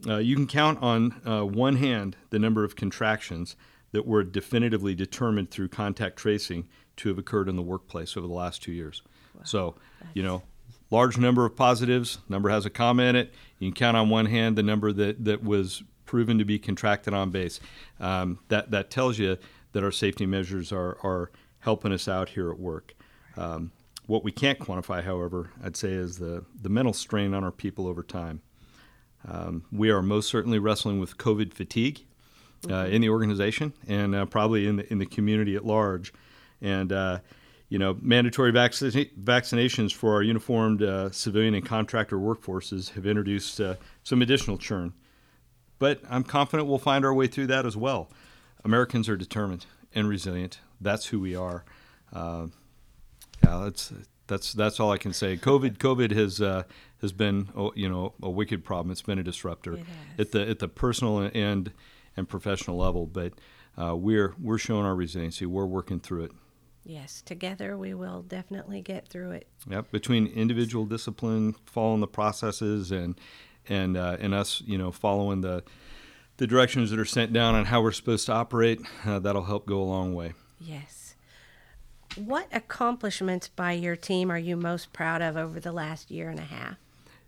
uh, 0.08 0.18
you 0.18 0.36
can 0.36 0.48
count 0.48 0.82
on 0.82 1.22
uh, 1.26 1.46
one 1.46 1.78
hand 1.78 2.16
the 2.30 2.40
number 2.40 2.64
of 2.64 2.76
contractions 2.76 3.56
that 3.92 4.06
were 4.06 4.24
definitively 4.24 4.94
determined 4.94 5.52
through 5.52 5.70
contact 5.70 6.18
tracing 6.18 6.68
to 6.98 7.10
have 7.10 7.18
occurred 7.18 7.48
in 7.48 7.56
the 7.56 7.62
workplace 7.62 8.18
over 8.18 8.28
the 8.28 8.34
last 8.34 8.62
two 8.62 8.72
years. 8.72 9.02
Wow. 9.34 9.42
So, 9.46 9.76
That's... 10.02 10.16
you 10.16 10.24
know, 10.24 10.44
large 10.92 11.18
number 11.18 11.46
of 11.46 11.56
positives, 11.56 12.20
number 12.30 12.50
has 12.50 12.66
a 12.66 12.70
comma 12.70 13.04
in 13.04 13.16
it. 13.16 13.34
You 13.60 13.70
can 13.70 13.76
count 13.76 13.98
on 13.98 14.10
one 14.10 14.26
hand 14.26 14.58
the 14.58 14.64
number 14.64 14.92
that, 14.94 15.24
that 15.26 15.44
was 15.44 15.84
proven 16.06 16.38
to 16.38 16.46
be 16.46 16.60
contracted 16.60 17.14
on 17.14 17.32
base. 17.32 17.60
Um, 18.00 18.40
that, 18.50 18.72
that 18.72 18.92
tells 18.92 19.18
you 19.18 19.38
that 19.72 19.84
our 19.84 19.92
safety 19.92 20.26
measures 20.26 20.72
are, 20.72 20.98
are 21.04 21.32
helping 21.60 21.92
us 21.92 22.08
out 22.08 22.30
here 22.30 22.52
at 22.52 22.60
work. 22.60 22.96
Um, 23.38 23.72
what 24.08 24.24
we 24.24 24.32
can't 24.32 24.60
quantify, 24.60 25.04
however, 25.04 25.50
I'd 25.64 25.76
say 25.76 25.90
is 25.90 26.18
the, 26.18 26.46
the 26.62 26.70
mental 26.70 26.94
strain 26.94 27.34
on 27.34 27.44
our 27.44 27.52
people 27.52 27.88
over 27.88 28.04
time. 28.04 28.42
Um, 29.28 29.64
we 29.72 29.90
are 29.90 30.02
most 30.02 30.30
certainly 30.30 30.60
wrestling 30.60 31.00
with 31.00 31.18
COVID 31.18 31.54
fatigue 31.54 32.06
uh, 32.66 32.68
mm-hmm. 32.68 32.94
in 32.94 33.02
the 33.02 33.10
organization 33.10 33.74
and 33.88 34.16
uh, 34.16 34.26
probably 34.26 34.68
in 34.68 34.78
the, 34.78 34.92
in 34.92 35.00
the 35.00 35.06
community 35.06 35.56
at 35.56 35.66
large. 35.66 36.14
And, 36.62 36.92
uh, 36.92 37.20
you 37.70 37.80
know, 37.80 37.98
mandatory 38.02 38.52
vaccinations 38.52 39.94
for 39.94 40.14
our 40.14 40.22
uniformed 40.22 40.84
uh, 40.84 41.12
civilian 41.12 41.56
and 41.56 41.66
contractor 41.66 42.18
workforces 42.18 42.92
have 42.92 43.06
introduced 43.06 43.60
uh, 43.60 43.76
some 44.04 44.22
additional 44.22 44.58
churn. 44.58 44.94
But 45.80 46.02
I'm 46.10 46.24
confident 46.24 46.70
we'll 46.70 46.78
find 46.78 47.04
our 47.04 47.14
way 47.14 47.28
through 47.28 47.48
that 47.48 47.66
as 47.66 47.76
well. 47.76 48.10
Americans 48.64 49.10
are 49.10 49.18
determined 49.18 49.66
and 49.94 50.08
resilient. 50.08 50.60
That's 50.80 51.08
who 51.08 51.20
we 51.20 51.36
are. 51.36 51.66
Uh, 52.14 52.48
yeah, 53.44 53.62
that's 53.64 53.92
that's 54.28 54.54
that's 54.54 54.80
all 54.80 54.92
I 54.92 54.98
can 54.98 55.14
say. 55.14 55.38
COVID 55.38 55.78
COVID 55.78 56.12
has 56.12 56.42
uh, 56.42 56.64
has 57.06 57.14
been 57.14 57.50
you 57.76 57.88
know 57.88 58.14
a 58.22 58.30
wicked 58.30 58.66
problem. 58.66 58.92
It's 58.92 59.02
been 59.02 59.20
a 59.20 59.24
disruptor 59.24 59.80
at 60.18 60.32
the 60.32 60.50
at 60.50 60.60
the 60.60 60.68
personal 60.68 61.30
and 61.34 61.72
and 62.18 62.28
professional 62.28 62.78
level. 62.78 63.06
But 63.06 63.34
uh, 63.78 63.96
we're 63.96 64.34
we're 64.42 64.58
showing 64.58 64.86
our 64.86 64.96
resiliency. 64.96 65.46
We're 65.46 65.66
working 65.66 66.00
through 66.00 66.26
it. 66.26 66.32
Yes, 66.84 67.22
together 67.22 67.78
we 67.78 67.94
will 67.94 68.22
definitely 68.22 68.82
get 68.82 69.08
through 69.08 69.32
it. 69.32 69.48
Yep, 69.68 69.92
between 69.92 70.28
individual 70.28 70.86
discipline, 70.86 71.56
following 71.66 72.02
the 72.02 72.08
processes, 72.08 72.92
and 72.92 73.20
and 73.68 73.98
uh, 73.98 74.18
and 74.20 74.34
us, 74.34 74.62
you 74.66 74.78
know, 74.78 74.92
following 74.92 75.42
the 75.42 75.64
the 76.38 76.48
directions 76.48 76.92
that 76.92 77.00
are 77.00 77.06
sent 77.06 77.34
down 77.34 77.56
on 77.56 77.66
how 77.66 77.82
we're 77.82 77.92
supposed 77.92 78.26
to 78.26 78.34
operate, 78.34 78.82
uh, 79.06 79.20
that'll 79.20 79.46
help 79.46 79.66
go 79.66 79.82
a 79.82 79.84
long 79.84 80.14
way. 80.14 80.34
Yes. 80.60 81.16
What 82.18 82.48
accomplishments 82.52 83.50
by 83.50 83.74
your 83.74 83.96
team 83.96 84.32
are 84.32 84.38
you 84.38 84.56
most 84.56 84.94
proud 84.94 85.22
of 85.22 85.36
over 85.36 85.60
the 85.60 85.72
last 85.72 86.12
year 86.12 86.30
and 86.30 86.40
a 86.40 86.44
half? 86.44 86.78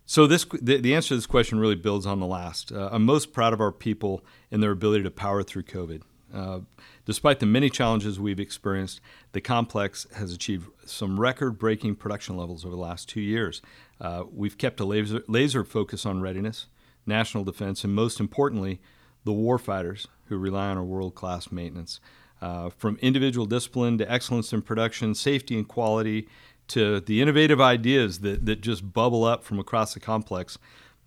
So 0.10 0.26
this 0.26 0.46
the, 0.46 0.78
the 0.78 0.96
answer 0.96 1.10
to 1.10 1.16
this 1.16 1.28
question 1.28 1.60
really 1.60 1.76
builds 1.76 2.06
on 2.06 2.22
the 2.22 2.26
last. 2.26 2.72
Uh, 2.72 2.90
I'm 2.94 3.04
most 3.04 3.34
proud 3.34 3.52
of 3.52 3.60
our 3.60 3.74
people 3.74 4.24
and 4.50 4.64
their 4.64 4.72
ability 4.72 5.04
to 5.04 5.12
power 5.12 5.44
through 5.44 5.64
COVID. 5.64 6.02
Uh, 6.34 6.60
despite 7.06 7.40
the 7.40 7.46
many 7.46 7.70
challenges 7.70 8.18
we've 8.18 8.40
experienced, 8.40 9.02
the 9.34 9.42
complex 9.42 10.08
has 10.16 10.32
achieved 10.32 10.70
some 10.86 11.20
record-breaking 11.20 11.96
production 11.96 12.38
levels 12.38 12.64
over 12.64 12.74
the 12.74 12.82
last 12.82 13.10
two 13.10 13.20
years. 13.22 13.62
Uh, 14.00 14.24
we've 14.32 14.58
kept 14.58 14.80
a 14.80 14.86
laser, 14.86 15.24
laser 15.28 15.66
focus 15.66 16.06
on 16.06 16.22
readiness, 16.22 16.68
national 17.06 17.44
defense, 17.44 17.84
and 17.84 17.94
most 17.94 18.20
importantly, 18.20 18.80
the 19.26 19.34
warfighters 19.34 20.08
who 20.26 20.38
rely 20.38 20.70
on 20.70 20.78
our 20.78 20.84
world-class 20.84 21.52
maintenance. 21.52 22.00
Uh, 22.42 22.70
from 22.70 22.98
individual 23.02 23.46
discipline 23.46 23.98
to 23.98 24.10
excellence 24.10 24.54
in 24.54 24.62
production, 24.62 25.16
safety 25.16 25.58
and 25.58 25.68
quality, 25.68 26.28
to 26.70 27.00
the 27.00 27.22
innovative 27.22 27.62
ideas 27.62 28.20
that, 28.20 28.46
that 28.46 28.62
just 28.62 28.94
bubble 28.94 29.24
up 29.24 29.44
from 29.44 29.60
across 29.60 29.94
the 29.94 30.00
complex. 30.00 30.58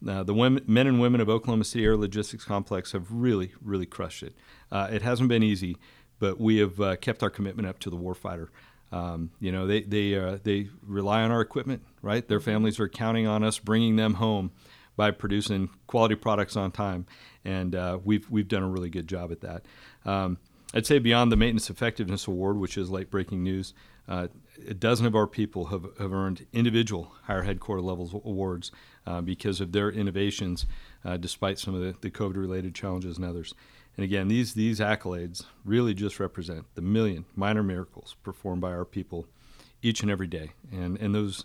Uh, 0.06 0.22
the 0.22 0.32
women, 0.32 0.64
men 0.66 0.86
and 0.86 1.00
women 1.00 1.20
of 1.20 1.28
Oklahoma 1.28 1.64
City 1.64 1.84
Air 1.84 1.96
Logistics 1.96 2.44
Complex 2.44 2.92
have 2.92 3.06
really, 3.10 3.52
really 3.62 3.84
crushed 3.84 4.22
it. 4.22 4.34
Uh, 4.72 4.88
it 4.90 5.02
hasn't 5.02 5.28
been 5.28 5.42
easy, 5.42 5.76
but 6.18 6.40
we 6.40 6.56
have 6.56 6.80
uh, 6.80 6.96
kept 6.96 7.22
our 7.22 7.28
commitment 7.28 7.68
up 7.68 7.78
to 7.80 7.90
the 7.90 7.98
warfighter. 7.98 8.48
Um, 8.92 9.30
you 9.40 9.52
know, 9.52 9.66
they 9.66 9.82
they 9.82 10.16
uh, 10.16 10.38
they 10.42 10.68
rely 10.84 11.22
on 11.22 11.30
our 11.30 11.40
equipment, 11.40 11.82
right? 12.02 12.26
Their 12.26 12.40
families 12.40 12.80
are 12.80 12.88
counting 12.88 13.26
on 13.26 13.44
us 13.44 13.58
bringing 13.58 13.96
them 13.96 14.14
home 14.14 14.50
by 14.96 15.10
producing 15.10 15.70
quality 15.86 16.14
products 16.14 16.56
on 16.56 16.72
time, 16.72 17.06
and 17.44 17.74
uh, 17.74 17.98
we've 18.02 18.28
we've 18.30 18.48
done 18.48 18.62
a 18.62 18.68
really 18.68 18.90
good 18.90 19.06
job 19.06 19.30
at 19.30 19.42
that. 19.42 19.64
Um, 20.04 20.38
I'd 20.74 20.86
say 20.86 20.98
beyond 20.98 21.30
the 21.30 21.36
Maintenance 21.36 21.70
Effectiveness 21.70 22.26
Award, 22.26 22.56
which 22.56 22.76
is 22.76 22.90
late 22.90 23.10
breaking 23.10 23.42
news, 23.42 23.74
uh, 24.10 24.26
a 24.68 24.74
dozen 24.74 25.06
of 25.06 25.14
our 25.14 25.26
people 25.26 25.66
have, 25.66 25.86
have 25.98 26.12
earned 26.12 26.46
individual 26.52 27.14
higher 27.22 27.42
headquarter 27.42 27.80
level 27.80 28.20
awards 28.24 28.72
uh, 29.06 29.20
because 29.20 29.60
of 29.60 29.72
their 29.72 29.90
innovations, 29.90 30.66
uh, 31.04 31.16
despite 31.16 31.58
some 31.58 31.74
of 31.74 31.80
the, 31.80 31.94
the 32.00 32.10
COVID 32.10 32.36
related 32.36 32.74
challenges 32.74 33.16
and 33.16 33.24
others. 33.24 33.54
And 33.96 34.04
again, 34.04 34.28
these, 34.28 34.54
these 34.54 34.80
accolades 34.80 35.44
really 35.64 35.94
just 35.94 36.20
represent 36.20 36.66
the 36.74 36.82
million 36.82 37.24
minor 37.36 37.62
miracles 37.62 38.16
performed 38.22 38.60
by 38.60 38.72
our 38.72 38.84
people 38.84 39.26
each 39.80 40.02
and 40.02 40.10
every 40.10 40.26
day. 40.26 40.50
And, 40.72 40.98
and 40.98 41.14
those 41.14 41.44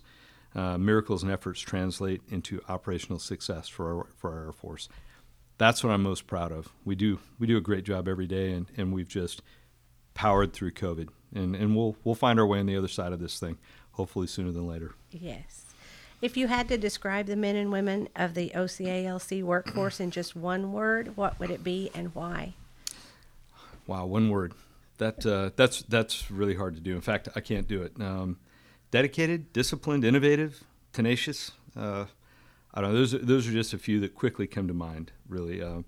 uh, 0.56 0.78
miracles 0.78 1.22
and 1.22 1.32
efforts 1.32 1.62
translate 1.62 2.22
into 2.30 2.62
operational 2.68 3.20
success 3.20 3.68
for 3.68 3.96
our, 3.96 4.08
for 4.18 4.32
our 4.32 4.46
Air 4.46 4.52
Force 4.52 4.90
that's 5.58 5.84
what 5.84 5.94
I'm 5.94 6.04
most 6.04 6.28
proud 6.28 6.52
of. 6.52 6.70
We 6.84 6.96
do 6.96 7.20
we 7.40 7.48
do 7.48 7.56
a 7.58 7.62
great 7.62 7.86
job 7.86 8.08
every 8.10 8.28
day, 8.28 8.52
and, 8.52 8.68
and 8.76 8.94
we've 8.94 9.08
just 9.08 9.42
powered 10.16 10.52
through 10.52 10.72
COVID, 10.72 11.10
and 11.36 11.56
and 11.56 11.76
we'll 11.76 11.96
we'll 12.04 12.16
find 12.16 12.40
our 12.40 12.48
way 12.48 12.60
on 12.60 12.66
the 12.66 12.76
other 12.76 12.88
side 12.88 13.14
of 13.14 13.20
this 13.20 13.40
thing, 13.40 13.60
hopefully 13.92 14.26
sooner 14.26 14.52
than 14.52 14.68
later. 14.68 14.96
Yes. 15.12 15.62
If 16.22 16.36
you 16.38 16.48
had 16.48 16.68
to 16.70 16.78
describe 16.78 17.28
the 17.28 17.36
men 17.36 17.56
and 17.56 17.72
women 17.72 18.08
of 18.16 18.34
the 18.34 18.52
OCALC 18.56 19.44
workforce 19.44 20.00
in 20.00 20.10
just 20.10 20.36
one 20.36 20.72
word, 20.72 21.16
what 21.16 21.40
would 21.40 21.52
it 21.52 21.64
be 21.64 21.92
and 21.94 22.16
why? 22.16 22.54
Wow, 23.86 24.06
one 24.06 24.30
word. 24.30 24.54
That 24.98 25.26
uh, 25.26 25.52
that's 25.56 25.84
that's 25.84 26.32
really 26.32 26.56
hard 26.56 26.76
to 26.76 26.82
do. 26.82 26.96
In 26.96 27.02
fact, 27.02 27.28
I 27.36 27.42
can't 27.42 27.68
do 27.68 27.84
it. 27.84 27.94
Um, 28.00 28.38
dedicated, 28.92 29.52
disciplined, 29.52 30.06
innovative, 30.06 30.64
tenacious. 30.94 31.52
Uh, 31.76 32.06
I 32.74 32.82
don't 32.82 32.94
know. 32.94 33.00
Those 33.00 33.12
those 33.12 33.48
are 33.48 33.52
just 33.52 33.74
a 33.74 33.78
few 33.78 34.00
that 34.00 34.16
quickly 34.16 34.48
come 34.48 34.68
to 34.70 34.74
mind. 34.74 35.12
Really, 35.28 35.62
um, 35.62 35.86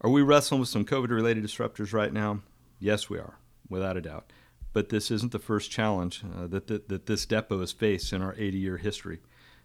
are 0.00 0.10
we 0.10 0.22
wrestling 0.22 0.60
with 0.60 0.70
some 0.70 0.84
COVID-related 0.86 1.44
disruptors 1.44 1.92
right 1.92 2.12
now? 2.12 2.40
Yes, 2.80 3.10
we 3.10 3.18
are, 3.18 3.36
without 3.68 3.96
a 3.96 4.00
doubt. 4.00 4.32
But 4.72 4.90
this 4.90 5.10
isn't 5.10 5.32
the 5.32 5.38
first 5.38 5.70
challenge 5.70 6.22
uh, 6.24 6.46
that, 6.48 6.66
that 6.66 6.88
that 6.88 7.06
this 7.06 7.26
depot 7.26 7.60
has 7.60 7.72
faced 7.72 8.12
in 8.12 8.22
our 8.22 8.34
80-year 8.34 8.76
history, 8.76 9.20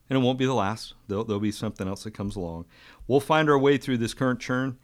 and 0.09 0.17
it 0.17 0.21
won't 0.21 0.39
be 0.39 0.45
the 0.45 0.53
last. 0.53 0.93
There'll, 1.07 1.23
there'll 1.25 1.39
be 1.39 1.51
something 1.51 1.87
else 1.87 2.03
that 2.03 2.13
comes 2.13 2.35
along. 2.35 2.65
We'll 3.07 3.19
find 3.19 3.49
our 3.49 3.59
way 3.59 3.77
through 3.77 3.97
this 3.97 4.13
current 4.13 4.39
churn, 4.39 4.77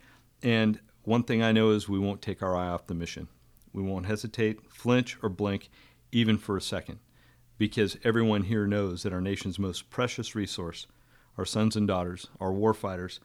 and 0.43 0.79
one 1.03 1.23
thing 1.23 1.41
I 1.41 1.51
know 1.51 1.71
is 1.71 1.87
we 1.89 1.99
won't 1.99 2.21
take 2.21 2.43
our 2.43 2.55
eye 2.55 2.67
off 2.67 2.87
the 2.87 2.93
mission. 2.93 3.27
We 3.73 3.81
won't 3.81 4.05
hesitate, 4.07 4.71
flinch, 4.71 5.17
or 5.23 5.29
blink, 5.29 5.69
even 6.11 6.37
for 6.37 6.57
a 6.57 6.61
second. 6.61 6.99
because 7.59 7.97
everyone 8.03 8.43
here 8.43 8.65
knows 8.65 9.03
that 9.03 9.13
our 9.13 9.21
nation's 9.21 9.59
most 9.59 9.91
precious 9.91 10.33
resource, 10.33 10.87
our 11.37 11.45
sons 11.45 11.75
and 11.75 11.87
daughters, 11.87 12.27
our 12.39 12.51
warfighters, 12.51 13.19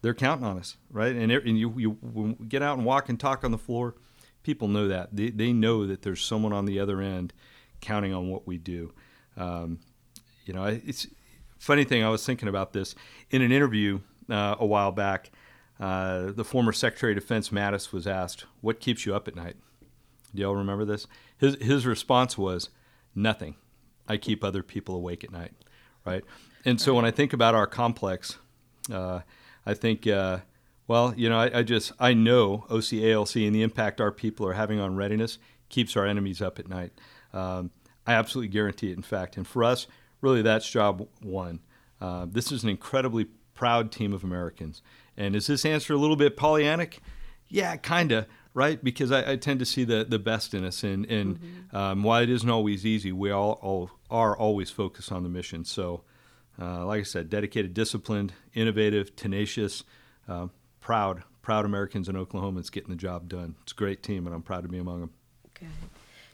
they're 0.00 0.14
counting 0.14 0.46
on 0.46 0.56
us, 0.56 0.78
right? 0.90 1.14
And, 1.14 1.30
and 1.30 1.58
you, 1.58 1.74
you 1.76 2.36
get 2.48 2.62
out 2.62 2.78
and 2.78 2.86
walk 2.86 3.08
and 3.08 3.20
talk 3.20 3.44
on 3.44 3.50
the 3.50 3.58
floor, 3.58 3.94
people 4.42 4.68
know 4.68 4.88
that. 4.88 5.14
They, 5.14 5.30
they 5.30 5.52
know 5.52 5.86
that 5.86 6.02
there's 6.02 6.24
someone 6.24 6.52
on 6.52 6.64
the 6.64 6.80
other 6.80 7.00
end 7.00 7.32
counting 7.80 8.14
on 8.14 8.28
what 8.28 8.46
we 8.46 8.58
do. 8.58 8.92
Um, 9.36 9.80
you 10.44 10.54
know, 10.54 10.64
it's 10.64 11.06
funny 11.58 11.84
thing. 11.84 12.02
I 12.02 12.08
was 12.08 12.24
thinking 12.24 12.48
about 12.48 12.72
this 12.72 12.94
in 13.30 13.42
an 13.42 13.52
interview 13.52 14.00
uh, 14.28 14.56
a 14.58 14.66
while 14.66 14.92
back. 14.92 15.30
Uh, 15.80 16.32
the 16.32 16.44
former 16.44 16.72
Secretary 16.72 17.12
of 17.12 17.18
Defense 17.18 17.48
Mattis 17.48 17.92
was 17.92 18.06
asked, 18.06 18.44
"What 18.60 18.80
keeps 18.80 19.06
you 19.06 19.14
up 19.14 19.26
at 19.28 19.34
night?" 19.34 19.56
Do 20.34 20.42
y'all 20.42 20.54
remember 20.54 20.84
this? 20.84 21.06
His 21.38 21.56
his 21.56 21.86
response 21.86 22.38
was, 22.38 22.68
"Nothing. 23.14 23.56
I 24.08 24.16
keep 24.16 24.44
other 24.44 24.62
people 24.62 24.94
awake 24.94 25.24
at 25.24 25.32
night." 25.32 25.52
Right. 26.04 26.24
And 26.64 26.80
so 26.80 26.94
when 26.94 27.04
I 27.04 27.10
think 27.10 27.32
about 27.32 27.54
our 27.54 27.66
complex, 27.66 28.38
uh, 28.92 29.20
I 29.66 29.74
think, 29.74 30.06
uh, 30.06 30.38
well, 30.92 31.14
you 31.16 31.30
know, 31.30 31.38
I, 31.38 31.60
I, 31.60 31.62
just 31.62 31.90
I 31.98 32.12
know 32.12 32.66
OCALC 32.68 33.46
and 33.46 33.56
the 33.56 33.62
impact 33.62 33.98
our 33.98 34.12
people 34.12 34.46
are 34.46 34.52
having 34.52 34.78
on 34.78 34.94
readiness 34.94 35.38
keeps 35.70 35.96
our 35.96 36.04
enemies 36.04 36.42
up 36.42 36.58
at 36.58 36.68
night. 36.68 36.92
Um, 37.32 37.70
I 38.06 38.12
absolutely 38.12 38.48
guarantee 38.48 38.90
it. 38.90 38.98
In 38.98 39.02
fact, 39.02 39.38
and 39.38 39.46
for 39.46 39.64
us, 39.64 39.86
really, 40.20 40.42
that's 40.42 40.68
job 40.68 41.08
one. 41.22 41.60
Uh, 41.98 42.26
this 42.30 42.52
is 42.52 42.62
an 42.62 42.68
incredibly 42.68 43.24
proud 43.54 43.90
team 43.90 44.12
of 44.12 44.22
Americans. 44.22 44.82
And 45.16 45.34
is 45.34 45.46
this 45.46 45.64
answer 45.64 45.94
a 45.94 45.96
little 45.96 46.14
bit 46.14 46.36
Pollyannic? 46.36 46.98
Yeah, 47.48 47.76
kinda, 47.76 48.26
right? 48.52 48.84
Because 48.84 49.10
I, 49.12 49.32
I 49.32 49.36
tend 49.36 49.60
to 49.60 49.64
see 49.64 49.84
the, 49.84 50.04
the 50.06 50.18
best 50.18 50.52
in 50.52 50.62
us, 50.62 50.82
and 50.82 51.06
and 51.06 51.40
mm-hmm. 51.40 51.74
um, 51.74 52.02
while 52.02 52.22
it 52.22 52.28
isn't 52.28 52.50
always 52.50 52.84
easy, 52.84 53.12
we 53.12 53.30
all, 53.30 53.52
all 53.62 53.92
are 54.10 54.36
always 54.36 54.68
focused 54.68 55.10
on 55.10 55.22
the 55.22 55.30
mission. 55.30 55.64
So, 55.64 56.02
uh, 56.60 56.84
like 56.84 57.00
I 57.00 57.04
said, 57.04 57.30
dedicated, 57.30 57.72
disciplined, 57.72 58.34
innovative, 58.52 59.16
tenacious, 59.16 59.84
uh, 60.28 60.48
proud, 60.82 61.22
proud 61.40 61.64
Americans 61.64 62.08
and 62.08 62.18
Oklahomans 62.18 62.70
getting 62.70 62.90
the 62.90 62.96
job 62.96 63.28
done. 63.28 63.54
It's 63.62 63.72
a 63.72 63.76
great 63.76 64.02
team, 64.02 64.26
and 64.26 64.34
I'm 64.34 64.42
proud 64.42 64.64
to 64.64 64.68
be 64.68 64.78
among 64.78 65.00
them. 65.00 65.10
Good. 65.58 65.68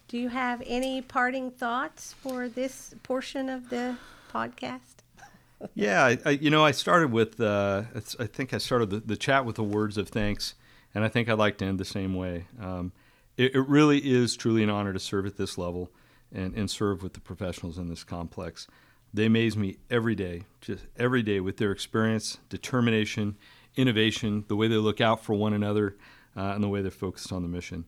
Do 0.08 0.18
you 0.18 0.30
have 0.30 0.62
any 0.66 1.02
parting 1.02 1.50
thoughts 1.50 2.14
for 2.14 2.48
this 2.48 2.94
portion 3.04 3.48
of 3.48 3.68
the 3.68 3.96
podcast? 4.32 5.02
yeah, 5.74 6.04
I, 6.04 6.18
I, 6.24 6.30
you 6.30 6.50
know, 6.50 6.64
I 6.64 6.70
started 6.70 7.12
with, 7.12 7.40
uh, 7.40 7.82
I 8.18 8.26
think 8.26 8.54
I 8.54 8.58
started 8.58 8.90
the, 8.90 9.00
the, 9.00 9.16
chat 9.16 9.44
with 9.44 9.56
the 9.56 9.62
words 9.62 9.98
of 9.98 10.08
thanks, 10.08 10.54
and 10.94 11.04
I 11.04 11.08
think 11.08 11.28
I'd 11.28 11.38
like 11.38 11.58
to 11.58 11.66
end 11.66 11.78
the 11.78 11.84
same 11.84 12.14
way. 12.14 12.46
Um, 12.60 12.92
it, 13.36 13.54
it, 13.54 13.68
really 13.68 13.98
is 13.98 14.34
truly 14.34 14.62
an 14.62 14.70
honor 14.70 14.94
to 14.94 14.98
serve 14.98 15.26
at 15.26 15.36
this 15.36 15.58
level 15.58 15.90
and, 16.34 16.54
and 16.54 16.70
serve 16.70 17.02
with 17.02 17.12
the 17.12 17.20
professionals 17.20 17.76
in 17.76 17.88
this 17.88 18.02
complex. 18.02 18.66
They 19.12 19.26
amaze 19.26 19.56
me 19.56 19.76
every 19.90 20.14
day, 20.14 20.44
just 20.62 20.86
every 20.96 21.22
day 21.22 21.40
with 21.40 21.58
their 21.58 21.70
experience, 21.70 22.38
determination, 22.48 23.36
innovation, 23.78 24.44
the 24.48 24.56
way 24.56 24.68
they 24.68 24.76
look 24.76 25.00
out 25.00 25.24
for 25.24 25.34
one 25.34 25.54
another, 25.54 25.96
uh, 26.36 26.52
and 26.54 26.62
the 26.62 26.68
way 26.68 26.82
they're 26.82 26.90
focused 26.90 27.32
on 27.32 27.42
the 27.42 27.48
mission. 27.48 27.84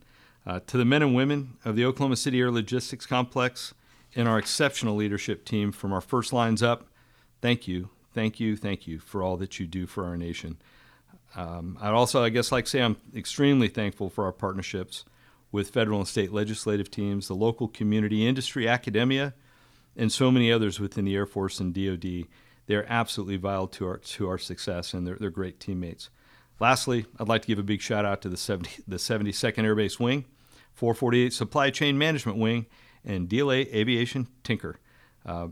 Uh, 0.46 0.60
to 0.66 0.78
the 0.78 0.84
men 0.84 1.02
and 1.02 1.14
women 1.14 1.58
of 1.64 1.76
the 1.76 1.84
Oklahoma 1.84 2.16
City 2.16 2.40
Air 2.40 2.50
Logistics 2.50 3.04
Complex 3.04 3.74
and 4.14 4.26
our 4.26 4.38
exceptional 4.38 4.96
leadership 4.96 5.44
team 5.44 5.72
from 5.72 5.92
our 5.92 6.00
first 6.00 6.32
lines 6.32 6.62
up, 6.62 6.86
thank 7.42 7.68
you, 7.68 7.90
thank 8.14 8.40
you, 8.40 8.56
thank 8.56 8.86
you 8.86 8.98
for 8.98 9.22
all 9.22 9.36
that 9.36 9.60
you 9.60 9.66
do 9.66 9.86
for 9.86 10.06
our 10.06 10.16
nation. 10.16 10.56
Um, 11.36 11.78
I'd 11.80 11.92
also, 11.92 12.22
I 12.22 12.30
guess, 12.30 12.50
like 12.50 12.66
say 12.66 12.80
I'm 12.80 12.96
extremely 13.14 13.68
thankful 13.68 14.08
for 14.08 14.24
our 14.24 14.32
partnerships 14.32 15.04
with 15.52 15.70
federal 15.70 15.98
and 15.98 16.08
state 16.08 16.32
legislative 16.32 16.90
teams, 16.90 17.28
the 17.28 17.34
local 17.34 17.68
community, 17.68 18.26
industry, 18.26 18.68
academia, 18.68 19.34
and 19.96 20.10
so 20.10 20.30
many 20.30 20.50
others 20.50 20.80
within 20.80 21.04
the 21.04 21.14
Air 21.14 21.26
Force 21.26 21.60
and 21.60 21.74
DoD. 21.74 22.26
They're 22.70 22.86
absolutely 22.88 23.36
vital 23.36 23.66
to 23.66 23.88
our 23.88 23.96
to 23.96 24.28
our 24.28 24.38
success, 24.38 24.94
and 24.94 25.04
they're, 25.04 25.16
they're 25.16 25.28
great 25.28 25.58
teammates. 25.58 26.08
Lastly, 26.60 27.04
I'd 27.18 27.26
like 27.26 27.42
to 27.42 27.48
give 27.48 27.58
a 27.58 27.64
big 27.64 27.80
shout 27.80 28.04
out 28.04 28.22
to 28.22 28.28
the 28.28 28.36
70, 28.36 28.84
the 28.86 28.98
72nd 28.98 29.64
Air 29.64 29.74
Base 29.74 29.98
Wing, 29.98 30.24
448 30.74 31.32
Supply 31.32 31.70
Chain 31.70 31.98
Management 31.98 32.38
Wing, 32.38 32.66
and 33.04 33.28
DLA 33.28 33.66
Aviation 33.74 34.28
Tinker. 34.44 34.78
Uh, 35.26 35.48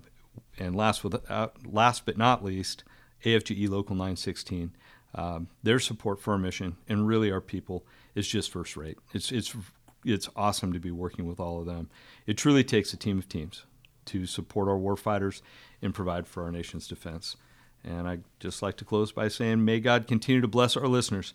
and 0.60 0.76
last, 0.76 1.02
with, 1.02 1.28
uh, 1.28 1.48
last 1.66 2.06
but 2.06 2.16
not 2.16 2.44
least, 2.44 2.84
AFGE 3.24 3.68
Local 3.68 3.96
916. 3.96 4.70
Um, 5.16 5.48
their 5.64 5.80
support 5.80 6.20
for 6.20 6.34
our 6.34 6.38
mission 6.38 6.76
and 6.88 7.08
really 7.08 7.32
our 7.32 7.40
people 7.40 7.84
is 8.14 8.28
just 8.28 8.52
first 8.52 8.76
rate. 8.76 8.98
It's, 9.12 9.32
it's, 9.32 9.56
it's 10.04 10.28
awesome 10.36 10.72
to 10.72 10.78
be 10.78 10.92
working 10.92 11.26
with 11.26 11.40
all 11.40 11.58
of 11.58 11.66
them. 11.66 11.90
It 12.28 12.36
truly 12.36 12.62
takes 12.62 12.92
a 12.92 12.96
team 12.96 13.18
of 13.18 13.28
teams 13.28 13.64
to 14.08 14.26
support 14.26 14.68
our 14.68 14.78
warfighters 14.78 15.40
and 15.80 15.94
provide 15.94 16.26
for 16.26 16.42
our 16.42 16.50
nation's 16.50 16.88
defense. 16.88 17.36
And 17.84 18.08
I'd 18.08 18.24
just 18.40 18.62
like 18.62 18.76
to 18.78 18.84
close 18.84 19.12
by 19.12 19.28
saying, 19.28 19.64
may 19.64 19.80
God 19.80 20.06
continue 20.06 20.40
to 20.40 20.48
bless 20.48 20.76
our 20.76 20.88
listeners 20.88 21.32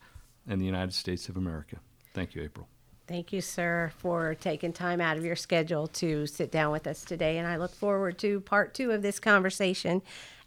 and 0.48 0.60
the 0.60 0.66
United 0.66 0.94
States 0.94 1.30
of 1.30 1.38
America. 1.38 1.78
Thank 2.14 2.36
you, 2.36 2.44
April. 2.44 2.68
Thank 3.08 3.34
you, 3.34 3.42
sir, 3.42 3.92
for 3.98 4.34
taking 4.36 4.72
time 4.72 5.02
out 5.02 5.18
of 5.18 5.26
your 5.26 5.36
schedule 5.36 5.88
to 5.88 6.26
sit 6.26 6.52
down 6.52 6.72
with 6.72 6.88
us 6.88 7.04
today. 7.04 7.38
And 7.38 7.48
I 7.48 7.58
look 7.58 7.76
forward 7.76 8.18
to 8.20 8.40
part 8.42 8.74
two 8.74 8.92
of 8.92 9.02
this 9.02 9.20
conversation. 9.20 10.02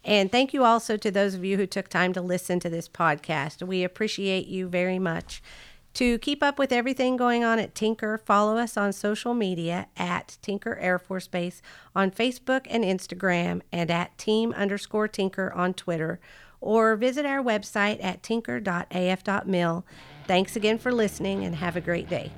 And 0.04 0.30
thank 0.30 0.54
you 0.54 0.64
also 0.64 0.96
to 0.96 1.10
those 1.10 1.34
of 1.34 1.44
you 1.44 1.56
who 1.56 1.66
took 1.66 1.88
time 1.88 2.12
to 2.14 2.22
listen 2.22 2.60
to 2.60 2.70
this 2.70 2.88
podcast. 2.88 3.66
We 3.66 3.84
appreciate 3.84 4.46
you 4.46 4.68
very 4.68 4.98
much. 4.98 5.42
To 5.96 6.18
keep 6.18 6.42
up 6.42 6.58
with 6.58 6.72
everything 6.72 7.16
going 7.16 7.42
on 7.42 7.58
at 7.58 7.74
Tinker, 7.74 8.18
follow 8.18 8.58
us 8.58 8.76
on 8.76 8.92
social 8.92 9.32
media 9.32 9.86
at 9.96 10.36
Tinker 10.42 10.76
Air 10.76 10.98
Force 10.98 11.26
Base 11.26 11.62
on 11.94 12.10
Facebook 12.10 12.66
and 12.68 12.84
Instagram 12.84 13.62
and 13.72 13.90
at 13.90 14.18
team 14.18 14.52
underscore 14.52 15.08
Tinker 15.08 15.50
on 15.54 15.72
Twitter 15.72 16.20
or 16.60 16.96
visit 16.96 17.24
our 17.24 17.42
website 17.42 18.04
at 18.04 18.22
tinker.af.mil. 18.22 19.86
Thanks 20.26 20.54
again 20.54 20.76
for 20.76 20.92
listening 20.92 21.46
and 21.46 21.54
have 21.54 21.76
a 21.76 21.80
great 21.80 22.10
day. 22.10 22.30